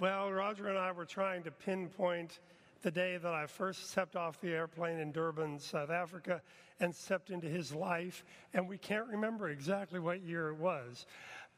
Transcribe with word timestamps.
Well, 0.00 0.30
Roger 0.30 0.68
and 0.68 0.78
I 0.78 0.92
were 0.92 1.04
trying 1.04 1.42
to 1.42 1.50
pinpoint 1.50 2.38
the 2.82 2.90
day 2.90 3.16
that 3.16 3.34
I 3.34 3.46
first 3.46 3.90
stepped 3.90 4.14
off 4.14 4.40
the 4.40 4.52
airplane 4.52 5.00
in 5.00 5.10
Durban, 5.10 5.58
South 5.58 5.90
Africa, 5.90 6.40
and 6.78 6.94
stepped 6.94 7.30
into 7.30 7.48
his 7.48 7.74
life. 7.74 8.24
And 8.54 8.68
we 8.68 8.78
can't 8.78 9.08
remember 9.08 9.48
exactly 9.48 9.98
what 9.98 10.22
year 10.22 10.50
it 10.50 10.56
was, 10.56 11.06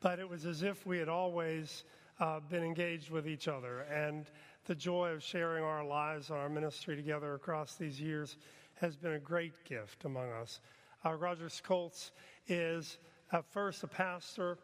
but 0.00 0.18
it 0.18 0.26
was 0.26 0.46
as 0.46 0.62
if 0.62 0.86
we 0.86 0.96
had 0.96 1.10
always 1.10 1.84
uh, 2.18 2.40
been 2.48 2.62
engaged 2.64 3.10
with 3.10 3.28
each 3.28 3.46
other. 3.46 3.80
And 3.80 4.24
the 4.64 4.74
joy 4.74 5.10
of 5.10 5.22
sharing 5.22 5.62
our 5.62 5.84
lives, 5.84 6.30
and 6.30 6.38
our 6.38 6.48
ministry 6.48 6.96
together 6.96 7.34
across 7.34 7.74
these 7.74 8.00
years 8.00 8.38
has 8.76 8.96
been 8.96 9.12
a 9.12 9.18
great 9.18 9.52
gift 9.68 10.06
among 10.06 10.30
us. 10.32 10.60
Uh, 11.04 11.12
Roger 11.12 11.48
Scholz 11.50 12.12
is 12.48 12.96
at 13.32 13.44
first 13.44 13.82
a 13.82 13.86
pastor 13.86 14.56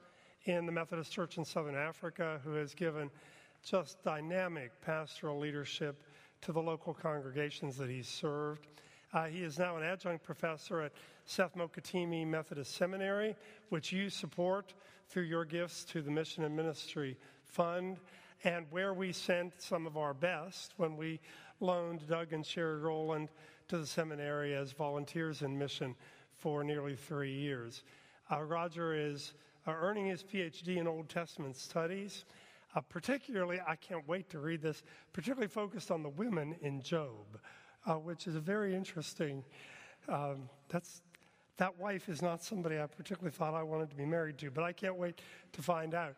in 0.44 0.64
the 0.64 0.72
Methodist 0.72 1.12
Church 1.12 1.36
in 1.36 1.44
Southern 1.44 1.76
Africa 1.76 2.40
who 2.42 2.54
has 2.54 2.72
given 2.72 3.10
just 3.66 4.00
dynamic 4.04 4.70
pastoral 4.80 5.38
leadership 5.38 6.00
to 6.40 6.52
the 6.52 6.62
local 6.62 6.94
congregations 6.94 7.76
that 7.76 7.90
he's 7.90 8.06
served. 8.06 8.68
Uh, 9.12 9.24
he 9.24 9.42
is 9.42 9.58
now 9.58 9.76
an 9.76 9.82
adjunct 9.82 10.22
professor 10.22 10.82
at 10.82 10.92
Seth 11.24 11.56
Mokotimi 11.56 12.24
Methodist 12.24 12.76
Seminary, 12.76 13.34
which 13.70 13.92
you 13.92 14.08
support 14.08 14.74
through 15.08 15.24
your 15.24 15.44
gifts 15.44 15.82
to 15.84 16.00
the 16.00 16.10
Mission 16.10 16.44
and 16.44 16.54
Ministry 16.54 17.16
Fund, 17.44 17.98
and 18.44 18.66
where 18.70 18.94
we 18.94 19.12
sent 19.12 19.60
some 19.60 19.84
of 19.84 19.96
our 19.96 20.14
best 20.14 20.74
when 20.76 20.96
we 20.96 21.18
loaned 21.58 22.06
Doug 22.06 22.32
and 22.32 22.46
Sherry 22.46 22.78
Rowland 22.78 23.30
to 23.66 23.78
the 23.78 23.86
seminary 23.86 24.54
as 24.54 24.70
volunteers 24.70 25.42
in 25.42 25.58
mission 25.58 25.96
for 26.36 26.62
nearly 26.62 26.94
three 26.94 27.32
years. 27.32 27.82
Uh, 28.30 28.42
Roger 28.44 28.94
is 28.94 29.32
uh, 29.66 29.72
earning 29.72 30.06
his 30.06 30.22
PhD 30.22 30.76
in 30.76 30.86
Old 30.86 31.08
Testament 31.08 31.56
studies 31.56 32.24
uh, 32.74 32.80
particularly, 32.80 33.60
I 33.66 33.76
can't 33.76 34.06
wait 34.08 34.30
to 34.30 34.38
read 34.38 34.62
this, 34.62 34.82
particularly 35.12 35.48
focused 35.48 35.90
on 35.90 36.02
the 36.02 36.08
women 36.08 36.56
in 36.60 36.82
Job, 36.82 37.38
uh, 37.86 37.94
which 37.94 38.26
is 38.26 38.34
a 38.34 38.40
very 38.40 38.74
interesting. 38.74 39.44
Um, 40.08 40.48
that's 40.68 41.02
that 41.58 41.78
wife 41.78 42.10
is 42.10 42.20
not 42.20 42.42
somebody 42.42 42.78
I 42.78 42.86
particularly 42.86 43.34
thought 43.34 43.54
I 43.54 43.62
wanted 43.62 43.88
to 43.90 43.96
be 43.96 44.04
married 44.04 44.36
to, 44.38 44.50
but 44.50 44.62
I 44.62 44.72
can't 44.72 44.96
wait 44.96 45.20
to 45.52 45.62
find 45.62 45.94
out. 45.94 46.16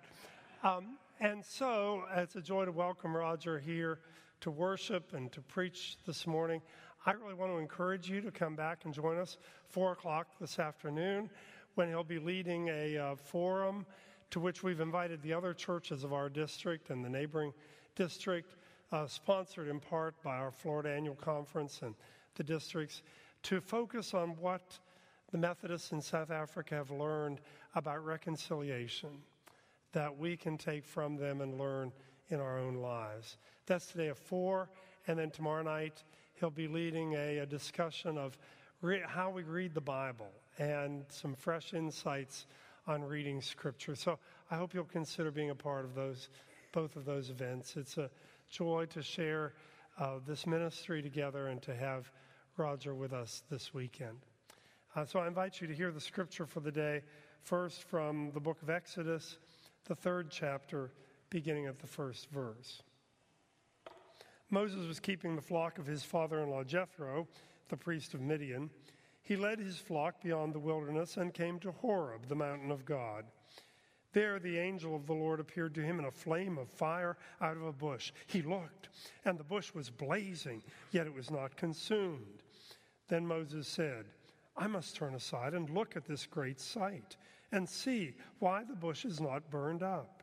Um, 0.65 0.99
and 1.21 1.45
so, 1.45 2.03
it's 2.17 2.35
a 2.35 2.41
joy 2.41 2.65
to 2.65 2.73
welcome 2.73 3.17
Roger 3.17 3.59
here 3.59 4.01
to 4.41 4.51
worship 4.51 5.15
and 5.15 5.31
to 5.33 5.41
preach 5.41 5.97
this 6.07 6.27
morning. 6.27 6.63
I 7.07 7.13
really 7.13 7.35
want 7.35 7.53
to 7.53 7.59
encourage 7.59 8.09
you 8.09 8.21
to 8.21 8.31
come 8.31 8.55
back 8.55 8.85
and 8.85 8.95
join 8.95 9.19
us 9.19 9.39
four 9.69 9.93
o'clock 9.93 10.29
this 10.41 10.59
afternoon 10.59 11.31
when 11.75 11.89
he'll 11.89 12.05
be 12.05 12.19
leading 12.19 12.69
a 12.69 12.97
uh, 12.99 13.17
forum 13.17 13.87
to 14.31 14.41
which 14.41 14.63
we've 14.63 14.81
invited 14.81 15.23
the 15.23 15.33
other 15.33 15.55
churches 15.55 16.05
of 16.05 16.13
our 16.13 16.29
district 16.29 16.91
and 16.91 17.05
the 17.05 17.09
neighboring 17.09 17.53
district, 17.97 18.57
uh, 18.93 19.07
sponsored 19.07 19.69
in 19.69 19.81
part 19.81 20.15
by 20.23 20.37
our 20.37 20.51
Florida 20.51 20.91
Annual 20.91 21.17
Conference 21.17 21.81
and 21.83 21.95
the 22.35 22.45
districts, 22.45 23.03
to 23.43 23.61
focus 23.61 24.15
on 24.15 24.31
what 24.41 24.79
the 25.31 25.39
Methodists 25.39 25.93
in 25.93 26.01
South 26.01 26.31
Africa 26.31 26.75
have 26.75 26.91
learned 26.91 27.41
about 27.75 28.05
reconciliation 28.05 29.11
that 29.93 30.17
we 30.17 30.37
can 30.37 30.59
take 30.59 30.85
from 30.85 31.17
them 31.17 31.41
and 31.41 31.59
learn 31.59 31.93
in 32.31 32.41
our 32.41 32.59
own 32.59 32.75
lives. 32.75 33.39
That's 33.67 33.87
today 33.87 34.09
at 34.09 34.17
4, 34.17 34.69
and 35.07 35.19
then 35.19 35.31
tomorrow 35.31 35.63
night 35.63 36.03
he'll 36.35 36.51
be 36.51 36.69
leading 36.69 37.15
a, 37.15 37.39
a 37.39 37.47
discussion 37.47 38.19
of 38.19 38.39
re- 38.83 39.03
how 39.07 39.31
we 39.31 39.43
read 39.43 39.75
the 39.75 39.81
Bible 39.81 40.31
and 40.59 41.05
some 41.09 41.35
fresh 41.35 41.75
insights 41.75 42.47
on 42.89 43.05
reading 43.05 43.43
Scripture. 43.43 43.95
So 43.95 44.19
I 44.51 44.57
hope 44.57 44.73
you'll 44.73 44.85
consider 44.85 45.31
being 45.31 45.51
a 45.51 45.55
part 45.55 45.85
of 45.85 45.95
those, 45.95 46.31
both 46.73 46.97
of 46.97 47.05
those 47.05 47.29
events. 47.29 47.77
It's 47.77 47.99
a 47.99 48.11
joy 48.51 48.87
to 48.91 49.03
share 49.03 49.53
uh, 50.01 50.15
this 50.27 50.47
ministry 50.47 51.03
together 51.03 51.49
and 51.49 51.61
to 51.63 51.75
have 51.75 52.11
Roger 52.57 52.95
with 52.95 53.13
us 53.13 53.43
this 53.51 53.75
weekend. 53.75 54.17
Uh, 54.97 55.05
so 55.05 55.21
I 55.21 55.29
invite 55.29 55.61
you 55.61 55.67
to 55.67 55.75
hear 55.75 55.93
the 55.93 56.01
Scripture 56.01 56.47
for 56.47 56.61
the 56.61 56.73
day, 56.73 57.03
first 57.43 57.85
from 57.85 58.31
the 58.33 58.41
book 58.41 58.63
of 58.63 58.71
Exodus, 58.71 59.37
the 59.85 59.95
third 59.95 60.31
chapter, 60.31 60.91
beginning 61.29 61.67
at 61.67 61.79
the 61.79 61.87
first 61.87 62.31
verse. 62.31 62.83
Moses 64.51 64.87
was 64.87 64.99
keeping 64.99 65.37
the 65.37 65.43
flock 65.43 65.79
of 65.79 65.87
his 65.87 66.05
father 66.05 66.43
in 66.43 66.49
law 66.49 66.65
Jethro, 66.65 67.29
the 67.69 67.77
priest 67.77 68.15
of 68.15 68.23
Midian 68.23 68.71
he 69.29 69.37
led 69.37 69.59
his 69.59 69.77
flock 69.77 70.23
beyond 70.23 70.55
the 70.55 70.59
wilderness 70.59 71.19
and 71.19 71.35
came 71.35 71.59
to 71.59 71.71
Horeb, 71.71 72.29
the 72.29 72.35
mountain 72.35 72.71
of 72.71 72.87
God. 72.87 73.27
There 74.15 74.39
the 74.39 74.57
angel 74.57 74.97
of 74.97 75.07
the 75.07 75.13
Lord 75.13 75.39
appeared 75.39 75.75
to 75.75 75.83
him 75.83 75.99
in 75.99 76.07
a 76.07 76.11
flame 76.11 76.57
of 76.57 76.71
fire 76.71 77.19
out 77.43 77.59
of 77.59 77.63
a 77.63 77.73
bush. 77.73 78.11
He 78.27 78.41
looked, 78.41 78.89
and 79.27 79.39
the 79.39 79.45
bush 79.45 79.75
was 79.75 79.91
blazing, 79.91 80.63
yet 80.93 81.07
it 81.07 81.13
was 81.13 81.31
not 81.31 81.59
consumed. 81.59 82.43
Then 83.09 83.27
Moses 83.27 83.69
said, 83.69 84.07
I 84.57 84.67
must 84.67 84.97
turn 84.97 85.15
aside 85.15 85.53
and 85.53 85.69
look 85.69 85.95
at 85.95 86.07
this 86.07 86.25
great 86.25 86.59
sight 86.59 87.19
and 87.53 87.69
see 87.69 88.15
why 88.39 88.65
the 88.65 88.77
bush 88.77 89.05
is 89.05 89.21
not 89.21 89.51
burned 89.51 89.83
up. 89.83 90.23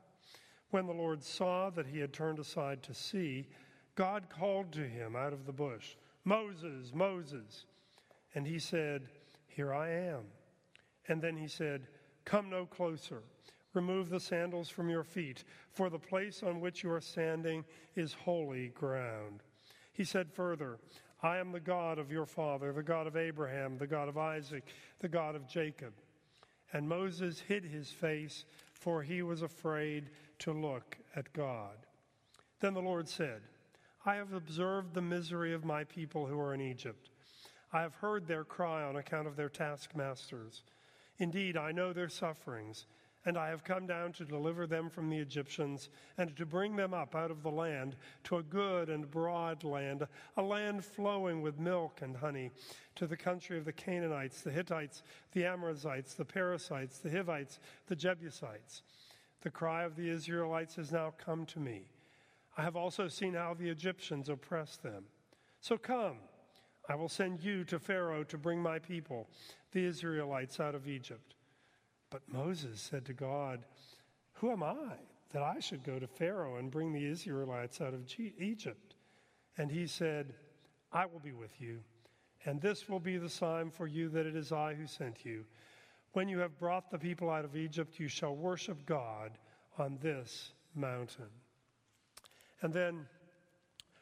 When 0.72 0.88
the 0.88 0.94
Lord 0.94 1.24
saw 1.24 1.70
that 1.70 1.86
he 1.86 2.00
had 2.00 2.12
turned 2.12 2.40
aside 2.40 2.82
to 2.82 2.96
see, 2.96 3.50
God 3.94 4.30
called 4.30 4.72
to 4.72 4.88
him 4.88 5.16
out 5.16 5.32
of 5.32 5.46
the 5.46 5.54
bush, 5.54 5.94
Moses, 6.24 6.92
Moses. 6.92 7.66
And 8.36 8.46
he 8.46 8.60
said, 8.60 9.08
Here 9.48 9.74
I 9.74 9.90
am. 9.90 10.26
And 11.08 11.22
then 11.22 11.38
he 11.38 11.48
said, 11.48 11.88
Come 12.26 12.50
no 12.50 12.66
closer. 12.66 13.24
Remove 13.74 14.10
the 14.10 14.20
sandals 14.20 14.70
from 14.70 14.90
your 14.90 15.04
feet, 15.04 15.44
for 15.72 15.90
the 15.90 16.00
place 16.00 16.44
on 16.44 16.62
which 16.62 16.84
you 16.84 16.92
are 16.92 17.02
standing 17.02 17.66
is 17.96 18.14
holy 18.14 18.70
ground. 18.70 19.42
He 19.92 20.04
said 20.04 20.32
further, 20.32 20.80
I 21.22 21.38
am 21.38 21.52
the 21.52 21.60
God 21.60 21.98
of 21.98 22.12
your 22.12 22.26
father, 22.26 22.72
the 22.72 22.84
God 22.84 23.08
of 23.08 23.18
Abraham, 23.18 23.78
the 23.78 23.88
God 23.88 24.10
of 24.10 24.18
Isaac, 24.18 24.64
the 25.00 25.08
God 25.08 25.36
of 25.36 25.48
Jacob. 25.48 25.94
And 26.74 26.88
Moses 26.88 27.40
hid 27.40 27.64
his 27.64 27.90
face, 27.90 28.46
for 28.74 29.02
he 29.02 29.22
was 29.22 29.42
afraid 29.42 30.10
to 30.40 30.52
look 30.52 30.98
at 31.16 31.32
God. 31.34 31.78
Then 32.60 32.74
the 32.74 32.82
Lord 32.82 33.08
said, 33.08 33.42
I 34.06 34.16
have 34.16 34.34
observed 34.34 34.94
the 34.94 35.02
misery 35.02 35.54
of 35.54 35.66
my 35.66 35.84
people 35.86 36.26
who 36.26 36.40
are 36.40 36.54
in 36.54 36.62
Egypt 36.62 37.10
I 37.76 37.82
have 37.82 37.96
heard 37.96 38.26
their 38.26 38.46
cry 38.46 38.84
on 38.84 38.96
account 38.96 39.28
of 39.28 39.36
their 39.36 39.50
taskmasters. 39.50 40.64
Indeed, 41.20 41.58
I 41.58 41.74
know 41.74 41.92
their 41.92 42.08
sufferings, 42.08 42.86
and 43.26 43.38
I 43.38 43.50
have 43.50 43.66
come 43.66 43.86
down 43.86 44.14
to 44.14 44.24
deliver 44.24 44.66
them 44.66 44.90
from 44.90 45.10
the 45.10 45.18
Egyptians 45.18 45.90
and 46.18 46.34
to 46.38 46.46
bring 46.46 46.78
them 46.78 46.94
up 46.94 47.16
out 47.16 47.32
of 47.32 47.44
the 47.44 47.52
land 47.52 47.98
to 48.24 48.38
a 48.38 48.44
good 48.44 48.90
and 48.90 49.12
broad 49.12 49.66
land, 49.66 50.08
a 50.38 50.42
land 50.42 50.86
flowing 50.86 51.42
with 51.42 51.60
milk 51.60 52.00
and 52.02 52.16
honey, 52.16 52.50
to 52.96 53.08
the 53.08 53.18
country 53.18 53.58
of 53.58 53.66
the 53.66 53.74
Canaanites, 53.74 54.40
the 54.40 54.52
Hittites, 54.52 55.04
the 55.34 55.44
Amorites, 55.44 56.14
the 56.14 56.24
Perizzites, 56.24 57.00
the 57.00 57.12
Hivites, 57.12 57.60
the 57.88 57.96
Jebusites. 57.98 58.84
The 59.42 59.52
cry 59.52 59.84
of 59.84 59.98
the 59.98 60.08
Israelites 60.08 60.76
has 60.76 60.94
now 60.94 61.14
come 61.18 61.46
to 61.48 61.60
me. 61.60 61.90
I 62.58 62.62
have 62.62 62.78
also 62.78 63.10
seen 63.10 63.34
how 63.34 63.54
the 63.54 63.70
Egyptians 63.70 64.30
oppress 64.30 64.78
them. 64.78 65.04
So 65.60 65.78
come 65.78 66.20
I 66.88 66.96
will 66.96 67.10
send 67.10 67.44
you 67.44 67.64
to 67.66 67.80
Pharaoh 67.80 68.24
to 68.26 68.38
bring 68.38 68.62
my 68.62 68.80
people, 68.80 69.28
the 69.72 69.86
Israelites, 69.86 70.60
out 70.60 70.76
of 70.76 70.88
Egypt. 70.88 71.36
But 72.10 72.22
Moses 72.32 72.80
said 72.80 73.06
to 73.06 73.14
God, 73.14 73.66
Who 74.34 74.52
am 74.52 74.64
I 74.64 74.94
that 75.32 75.42
I 75.42 75.60
should 75.60 75.84
go 75.84 76.00
to 76.00 76.08
Pharaoh 76.08 76.58
and 76.58 76.72
bring 76.72 76.94
the 76.94 77.06
Israelites 77.06 77.82
out 77.82 77.94
of 77.94 78.06
Egypt? 78.40 78.96
And 79.58 79.72
he 79.72 79.88
said, 79.88 80.34
I 80.92 81.06
will 81.06 81.20
be 81.20 81.32
with 81.32 81.60
you, 81.60 81.80
and 82.46 82.62
this 82.62 82.88
will 82.88 83.00
be 83.00 83.18
the 83.18 83.30
sign 83.30 83.72
for 83.72 83.88
you 83.88 84.10
that 84.10 84.26
it 84.26 84.36
is 84.36 84.52
I 84.52 84.74
who 84.74 84.86
sent 84.86 85.26
you. 85.26 85.46
When 86.14 86.30
you 86.30 86.40
have 86.40 86.58
brought 86.58 86.90
the 86.90 87.00
people 87.00 87.30
out 87.30 87.44
of 87.44 87.58
Egypt, 87.58 88.00
you 88.00 88.08
shall 88.08 88.36
worship 88.36 88.86
God 88.86 89.32
on 89.78 89.98
this 90.02 90.54
mountain. 90.74 91.30
And 92.62 92.74
then 92.74 93.06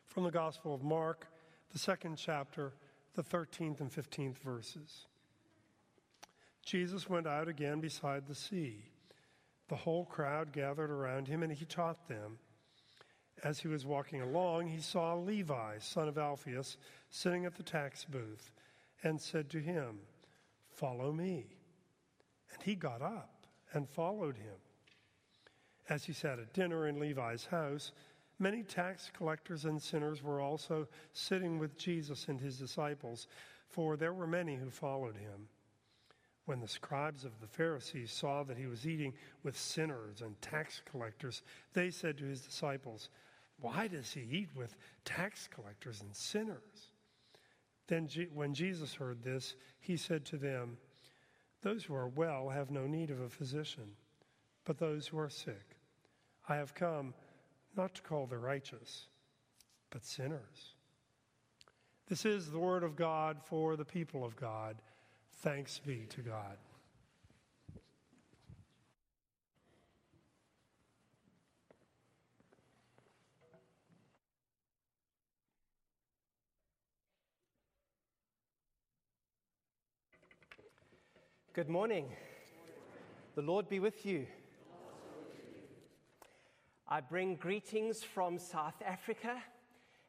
from 0.05 0.23
the 0.23 0.31
Gospel 0.31 0.75
of 0.75 0.83
Mark, 0.83 1.27
the 1.73 1.79
second 1.79 2.17
chapter, 2.17 2.71
the 3.15 3.23
13th 3.23 3.81
and 3.81 3.91
15th 3.91 4.37
verses. 4.37 5.07
Jesus 6.63 7.09
went 7.09 7.27
out 7.27 7.47
again 7.47 7.81
beside 7.81 8.27
the 8.27 8.35
sea. 8.35 8.85
The 9.67 9.75
whole 9.75 10.05
crowd 10.05 10.53
gathered 10.53 10.91
around 10.91 11.27
him, 11.27 11.41
and 11.41 11.51
he 11.51 11.65
taught 11.65 12.07
them. 12.07 12.37
As 13.43 13.59
he 13.59 13.67
was 13.67 13.85
walking 13.85 14.21
along, 14.21 14.67
he 14.67 14.79
saw 14.79 15.15
Levi, 15.15 15.79
son 15.79 16.07
of 16.07 16.17
Alphaeus, 16.17 16.77
sitting 17.09 17.45
at 17.45 17.55
the 17.55 17.63
tax 17.63 18.05
booth, 18.05 18.51
and 19.03 19.19
said 19.19 19.49
to 19.49 19.59
him, 19.59 19.99
Follow 20.69 21.11
me. 21.11 21.47
And 22.53 22.61
he 22.63 22.75
got 22.75 23.01
up 23.01 23.47
and 23.73 23.89
followed 23.89 24.37
him. 24.37 24.55
As 25.89 26.05
he 26.05 26.13
sat 26.13 26.39
at 26.39 26.53
dinner 26.53 26.87
in 26.87 26.99
Levi's 26.99 27.45
house, 27.45 27.91
Many 28.43 28.63
tax 28.63 29.09
collectors 29.13 29.63
and 29.63 29.81
sinners 29.81 30.21
were 30.21 30.41
also 30.41 30.89
sitting 31.13 31.59
with 31.59 31.77
Jesus 31.77 32.27
and 32.27 32.41
his 32.41 32.59
disciples, 32.59 33.29
for 33.69 33.95
there 33.95 34.11
were 34.11 34.27
many 34.27 34.57
who 34.57 34.69
followed 34.69 35.15
him. 35.15 35.47
When 36.43 36.59
the 36.59 36.67
scribes 36.67 37.23
of 37.23 37.39
the 37.39 37.47
Pharisees 37.47 38.11
saw 38.11 38.43
that 38.43 38.57
he 38.57 38.65
was 38.65 38.85
eating 38.85 39.13
with 39.43 39.57
sinners 39.57 40.19
and 40.19 40.41
tax 40.41 40.81
collectors, 40.83 41.41
they 41.71 41.89
said 41.89 42.17
to 42.17 42.25
his 42.25 42.41
disciples, 42.41 43.07
Why 43.61 43.87
does 43.87 44.11
he 44.11 44.27
eat 44.29 44.49
with 44.53 44.75
tax 45.05 45.47
collectors 45.47 46.01
and 46.01 46.13
sinners? 46.13 46.91
Then, 47.87 48.09
when 48.33 48.53
Jesus 48.53 48.93
heard 48.93 49.23
this, 49.23 49.55
he 49.79 49.95
said 49.95 50.25
to 50.25 50.35
them, 50.37 50.75
Those 51.61 51.85
who 51.85 51.95
are 51.95 52.09
well 52.09 52.49
have 52.49 52.71
no 52.71 52.87
need 52.87 53.09
of 53.09 53.21
a 53.21 53.29
physician, 53.29 53.91
but 54.65 54.79
those 54.79 55.07
who 55.07 55.17
are 55.17 55.29
sick. 55.29 55.77
I 56.49 56.57
have 56.57 56.75
come 56.75 57.13
not 57.75 57.95
to 57.95 58.01
call 58.01 58.25
the 58.25 58.37
righteous, 58.37 59.07
but 59.89 60.05
sinners. 60.05 60.75
This 62.07 62.25
is 62.25 62.51
the 62.51 62.59
word 62.59 62.83
of 62.83 62.95
God 62.95 63.37
for 63.43 63.75
the 63.75 63.85
people 63.85 64.23
of 64.23 64.35
God. 64.35 64.75
Thanks 65.41 65.79
be 65.79 66.05
to 66.09 66.21
God. 66.21 66.57
Good 81.53 81.69
morning. 81.69 82.05
The 83.35 83.43
Lord 83.43 83.69
be 83.69 83.79
with 83.79 84.07
you. 84.07 84.25
I 86.93 87.01
bring 87.01 87.37
greetings 87.37 88.03
from 88.03 88.37
South 88.37 88.79
Africa 88.85 89.41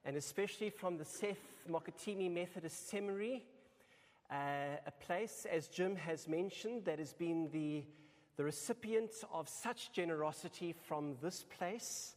and 0.05 0.19
especially 0.19 0.69
from 0.69 0.99
the 0.99 1.05
Seth 1.07 1.39
Mokotimi 1.67 2.31
Methodist 2.31 2.91
Seminary 2.91 3.43
uh, 4.31 4.35
a 4.87 4.91
place, 5.01 5.47
as 5.51 5.69
Jim 5.69 5.97
has 5.97 6.29
mentioned, 6.29 6.85
that 6.85 6.99
has 6.99 7.15
been 7.15 7.49
the, 7.55 7.85
the 8.37 8.45
recipient 8.45 9.13
of 9.33 9.49
such 9.49 9.93
generosity 9.93 10.75
from 10.87 11.17
this 11.23 11.47
place, 11.57 12.17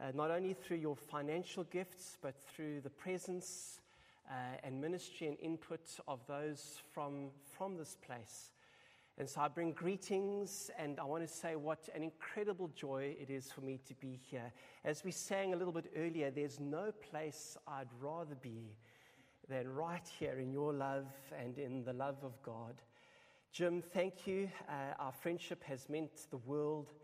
uh, 0.00 0.10
not 0.14 0.32
only 0.32 0.54
through 0.54 0.78
your 0.78 0.96
financial 0.96 1.62
gifts, 1.62 2.18
but 2.20 2.34
through 2.34 2.80
the 2.80 2.90
presence 2.90 3.78
uh, 4.28 4.32
and 4.64 4.80
ministry 4.80 5.28
and 5.28 5.38
input 5.38 6.00
of 6.08 6.18
those 6.26 6.80
from, 6.92 7.28
from 7.56 7.76
this 7.76 7.96
place. 8.04 8.50
And 9.18 9.28
so 9.28 9.42
I 9.42 9.48
bring 9.48 9.72
greetings, 9.72 10.70
and 10.78 10.98
I 10.98 11.04
want 11.04 11.26
to 11.26 11.32
say 11.32 11.54
what 11.54 11.88
an 11.94 12.02
incredible 12.02 12.68
joy 12.74 13.14
it 13.20 13.28
is 13.28 13.52
for 13.52 13.60
me 13.60 13.78
to 13.86 13.94
be 13.94 14.18
here. 14.30 14.52
As 14.84 15.04
we 15.04 15.10
sang 15.10 15.52
a 15.52 15.56
little 15.56 15.72
bit 15.72 15.92
earlier, 15.94 16.30
there's 16.30 16.58
no 16.58 16.92
place 17.10 17.58
I'd 17.68 17.88
rather 18.00 18.34
be 18.34 18.74
than 19.48 19.68
right 19.68 20.08
here 20.18 20.40
in 20.40 20.50
your 20.50 20.72
love 20.72 21.08
and 21.38 21.58
in 21.58 21.84
the 21.84 21.92
love 21.92 22.16
of 22.22 22.40
God. 22.42 22.80
Jim, 23.52 23.82
thank 23.82 24.26
you. 24.26 24.50
Uh, 24.66 24.94
our 24.98 25.12
friendship 25.12 25.62
has 25.64 25.90
meant 25.90 26.26
the 26.30 26.38
world, 26.38 26.94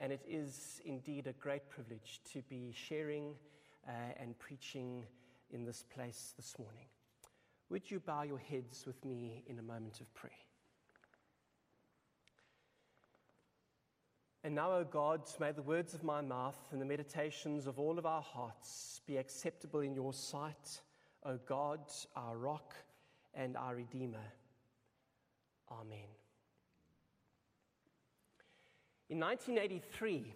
and 0.00 0.12
it 0.12 0.22
is 0.28 0.80
indeed 0.84 1.26
a 1.26 1.32
great 1.32 1.68
privilege 1.68 2.20
to 2.32 2.40
be 2.42 2.72
sharing 2.72 3.34
uh, 3.88 3.92
and 4.20 4.38
preaching 4.38 5.04
in 5.50 5.64
this 5.64 5.84
place 5.92 6.34
this 6.36 6.56
morning. 6.56 6.86
Would 7.68 7.90
you 7.90 7.98
bow 7.98 8.22
your 8.22 8.38
heads 8.38 8.86
with 8.86 9.04
me 9.04 9.42
in 9.48 9.58
a 9.58 9.62
moment 9.62 10.00
of 10.00 10.14
prayer? 10.14 10.47
And 14.44 14.54
now, 14.54 14.72
O 14.72 14.84
God, 14.84 15.22
may 15.40 15.52
the 15.52 15.62
words 15.62 15.94
of 15.94 16.04
my 16.04 16.20
mouth 16.20 16.58
and 16.70 16.80
the 16.80 16.86
meditations 16.86 17.66
of 17.66 17.78
all 17.78 17.98
of 17.98 18.06
our 18.06 18.22
hearts 18.22 19.00
be 19.06 19.16
acceptable 19.16 19.80
in 19.80 19.94
your 19.94 20.12
sight 20.12 20.80
O 21.24 21.38
God, 21.46 21.80
our 22.16 22.36
rock 22.36 22.74
and 23.34 23.56
our 23.56 23.74
Redeemer. 23.74 24.32
Amen. 25.70 26.08
In 29.10 29.20
1983, 29.20 30.34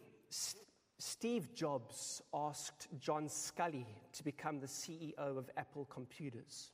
Steve 0.99 1.55
Jobs 1.55 2.23
asked 2.35 2.89
John 2.99 3.29
Sculley 3.29 3.87
to 4.13 4.25
become 4.25 4.61
the 4.61 4.67
CEO 4.67 5.15
of 5.17 5.51
Apple 5.57 5.85
Computers. 5.87 6.73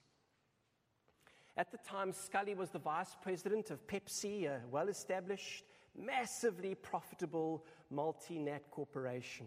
At 1.56 1.70
the 1.70 1.78
time, 1.78 2.12
Sculley 2.12 2.56
was 2.56 2.70
the 2.70 2.78
vice 2.78 3.16
president 3.20 3.70
of 3.70 3.86
Pepsi, 3.86 4.46
a 4.46 4.60
well 4.70 4.88
established, 4.88 5.64
massively 5.98 6.74
profitable 6.74 7.64
multi 7.90 8.38
net 8.38 8.64
corporation. 8.70 9.46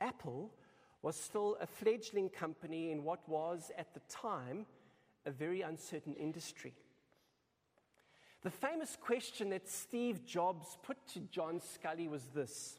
Apple 0.00 0.50
was 1.02 1.16
still 1.16 1.56
a 1.60 1.66
fledgling 1.66 2.30
company 2.30 2.90
in 2.90 3.04
what 3.04 3.28
was, 3.28 3.70
at 3.76 3.92
the 3.92 4.00
time, 4.08 4.66
a 5.26 5.30
very 5.30 5.60
uncertain 5.60 6.14
industry. 6.14 6.72
The 8.42 8.50
famous 8.50 8.96
question 9.00 9.50
that 9.50 9.68
Steve 9.68 10.24
Jobs 10.26 10.76
put 10.82 10.96
to 11.08 11.20
John 11.20 11.60
Sculley 11.60 12.08
was 12.08 12.24
this 12.34 12.78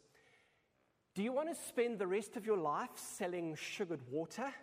Do 1.13 1.23
you 1.23 1.31
want 1.31 1.49
to 1.49 1.55
spend 1.55 1.99
the 1.99 2.07
rest 2.07 2.37
of 2.37 2.45
your 2.45 2.57
life 2.57 2.91
selling 2.95 3.55
sugared 3.55 4.01
water? 4.11 4.53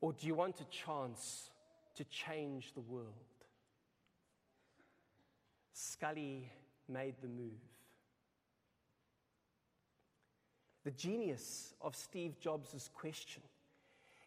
Or 0.00 0.12
do 0.12 0.26
you 0.26 0.34
want 0.34 0.60
a 0.60 0.64
chance 0.64 1.50
to 1.94 2.04
change 2.04 2.74
the 2.74 2.80
world? 2.80 3.14
Sculley 5.74 6.48
made 6.88 7.14
the 7.20 7.28
move. 7.28 7.60
The 10.84 10.90
genius 10.90 11.74
of 11.80 11.94
Steve 11.94 12.40
Jobs' 12.40 12.90
question 12.94 13.42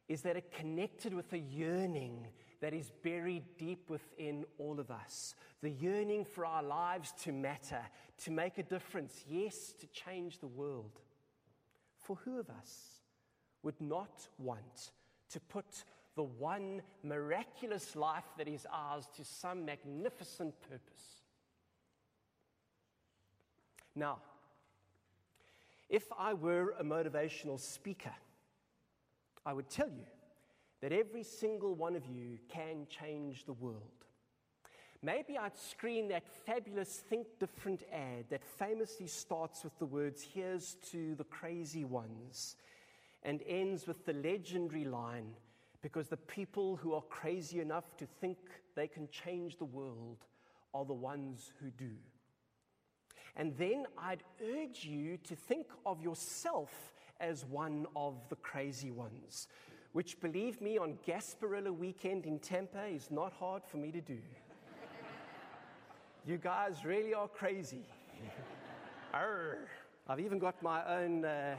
is 0.07 0.21
that 0.21 0.37
it 0.37 0.51
connected 0.51 1.13
with 1.13 1.33
a 1.33 1.39
yearning 1.39 2.27
that 2.61 2.73
is 2.73 2.91
buried 3.03 3.43
deep 3.57 3.89
within 3.89 4.45
all 4.57 4.79
of 4.79 4.89
us. 4.89 5.35
The 5.61 5.69
yearning 5.69 6.25
for 6.25 6.45
our 6.45 6.63
lives 6.63 7.13
to 7.23 7.31
matter, 7.31 7.81
to 8.23 8.31
make 8.31 8.57
a 8.57 8.63
difference, 8.63 9.23
yes, 9.27 9.73
to 9.79 9.87
change 9.87 10.39
the 10.39 10.47
world. 10.47 11.01
For 11.97 12.15
who 12.17 12.39
of 12.39 12.49
us 12.49 13.01
would 13.63 13.79
not 13.81 14.27
want 14.37 14.91
to 15.31 15.39
put 15.39 15.83
the 16.15 16.23
one 16.23 16.81
miraculous 17.03 17.95
life 17.95 18.25
that 18.37 18.47
is 18.47 18.65
ours 18.71 19.07
to 19.17 19.25
some 19.25 19.65
magnificent 19.65 20.53
purpose? 20.61 21.14
Now, 23.95 24.19
if 25.89 26.03
I 26.17 26.33
were 26.33 26.75
a 26.79 26.83
motivational 26.83 27.59
speaker, 27.59 28.13
I 29.45 29.53
would 29.53 29.69
tell 29.69 29.87
you 29.87 30.05
that 30.81 30.91
every 30.91 31.23
single 31.23 31.75
one 31.75 31.95
of 31.95 32.05
you 32.05 32.39
can 32.49 32.87
change 32.89 33.45
the 33.45 33.53
world. 33.53 33.81
Maybe 35.01 35.37
I'd 35.37 35.55
screen 35.55 36.07
that 36.09 36.23
fabulous 36.45 37.03
Think 37.09 37.27
Different 37.39 37.83
ad 37.93 38.25
that 38.29 38.43
famously 38.43 39.07
starts 39.07 39.63
with 39.63 39.77
the 39.77 39.85
words, 39.85 40.21
Here's 40.21 40.75
to 40.91 41.15
the 41.15 41.23
crazy 41.23 41.85
ones, 41.85 42.55
and 43.23 43.41
ends 43.47 43.87
with 43.87 44.05
the 44.05 44.13
legendary 44.13 44.83
line, 44.83 45.35
Because 45.81 46.07
the 46.07 46.17
people 46.17 46.75
who 46.75 46.93
are 46.93 47.03
crazy 47.03 47.59
enough 47.59 47.95
to 47.97 48.07
think 48.19 48.37
they 48.75 48.87
can 48.87 49.07
change 49.09 49.57
the 49.57 49.65
world 49.65 50.25
are 50.73 50.85
the 50.85 50.93
ones 50.93 51.51
who 51.61 51.69
do. 51.69 51.91
And 53.37 53.55
then 53.57 53.85
I'd 53.97 54.23
urge 54.41 54.85
you 54.85 55.17
to 55.23 55.35
think 55.35 55.67
of 55.85 56.01
yourself 56.01 56.93
as 57.19 57.45
one 57.45 57.85
of 57.95 58.15
the 58.29 58.35
crazy 58.37 58.91
ones, 58.91 59.47
which, 59.93 60.19
believe 60.21 60.61
me, 60.61 60.77
on 60.77 60.97
Gasparilla 61.05 61.75
weekend 61.75 62.25
in 62.25 62.39
Tampa 62.39 62.85
is 62.85 63.11
not 63.11 63.33
hard 63.33 63.63
for 63.65 63.77
me 63.77 63.91
to 63.91 64.01
do. 64.01 64.17
you 66.25 66.37
guys 66.37 66.85
really 66.85 67.13
are 67.13 67.27
crazy. 67.27 67.85
I've 70.07 70.19
even 70.19 70.39
got 70.39 70.61
my 70.61 70.85
own. 70.85 71.25
Uh... 71.25 71.55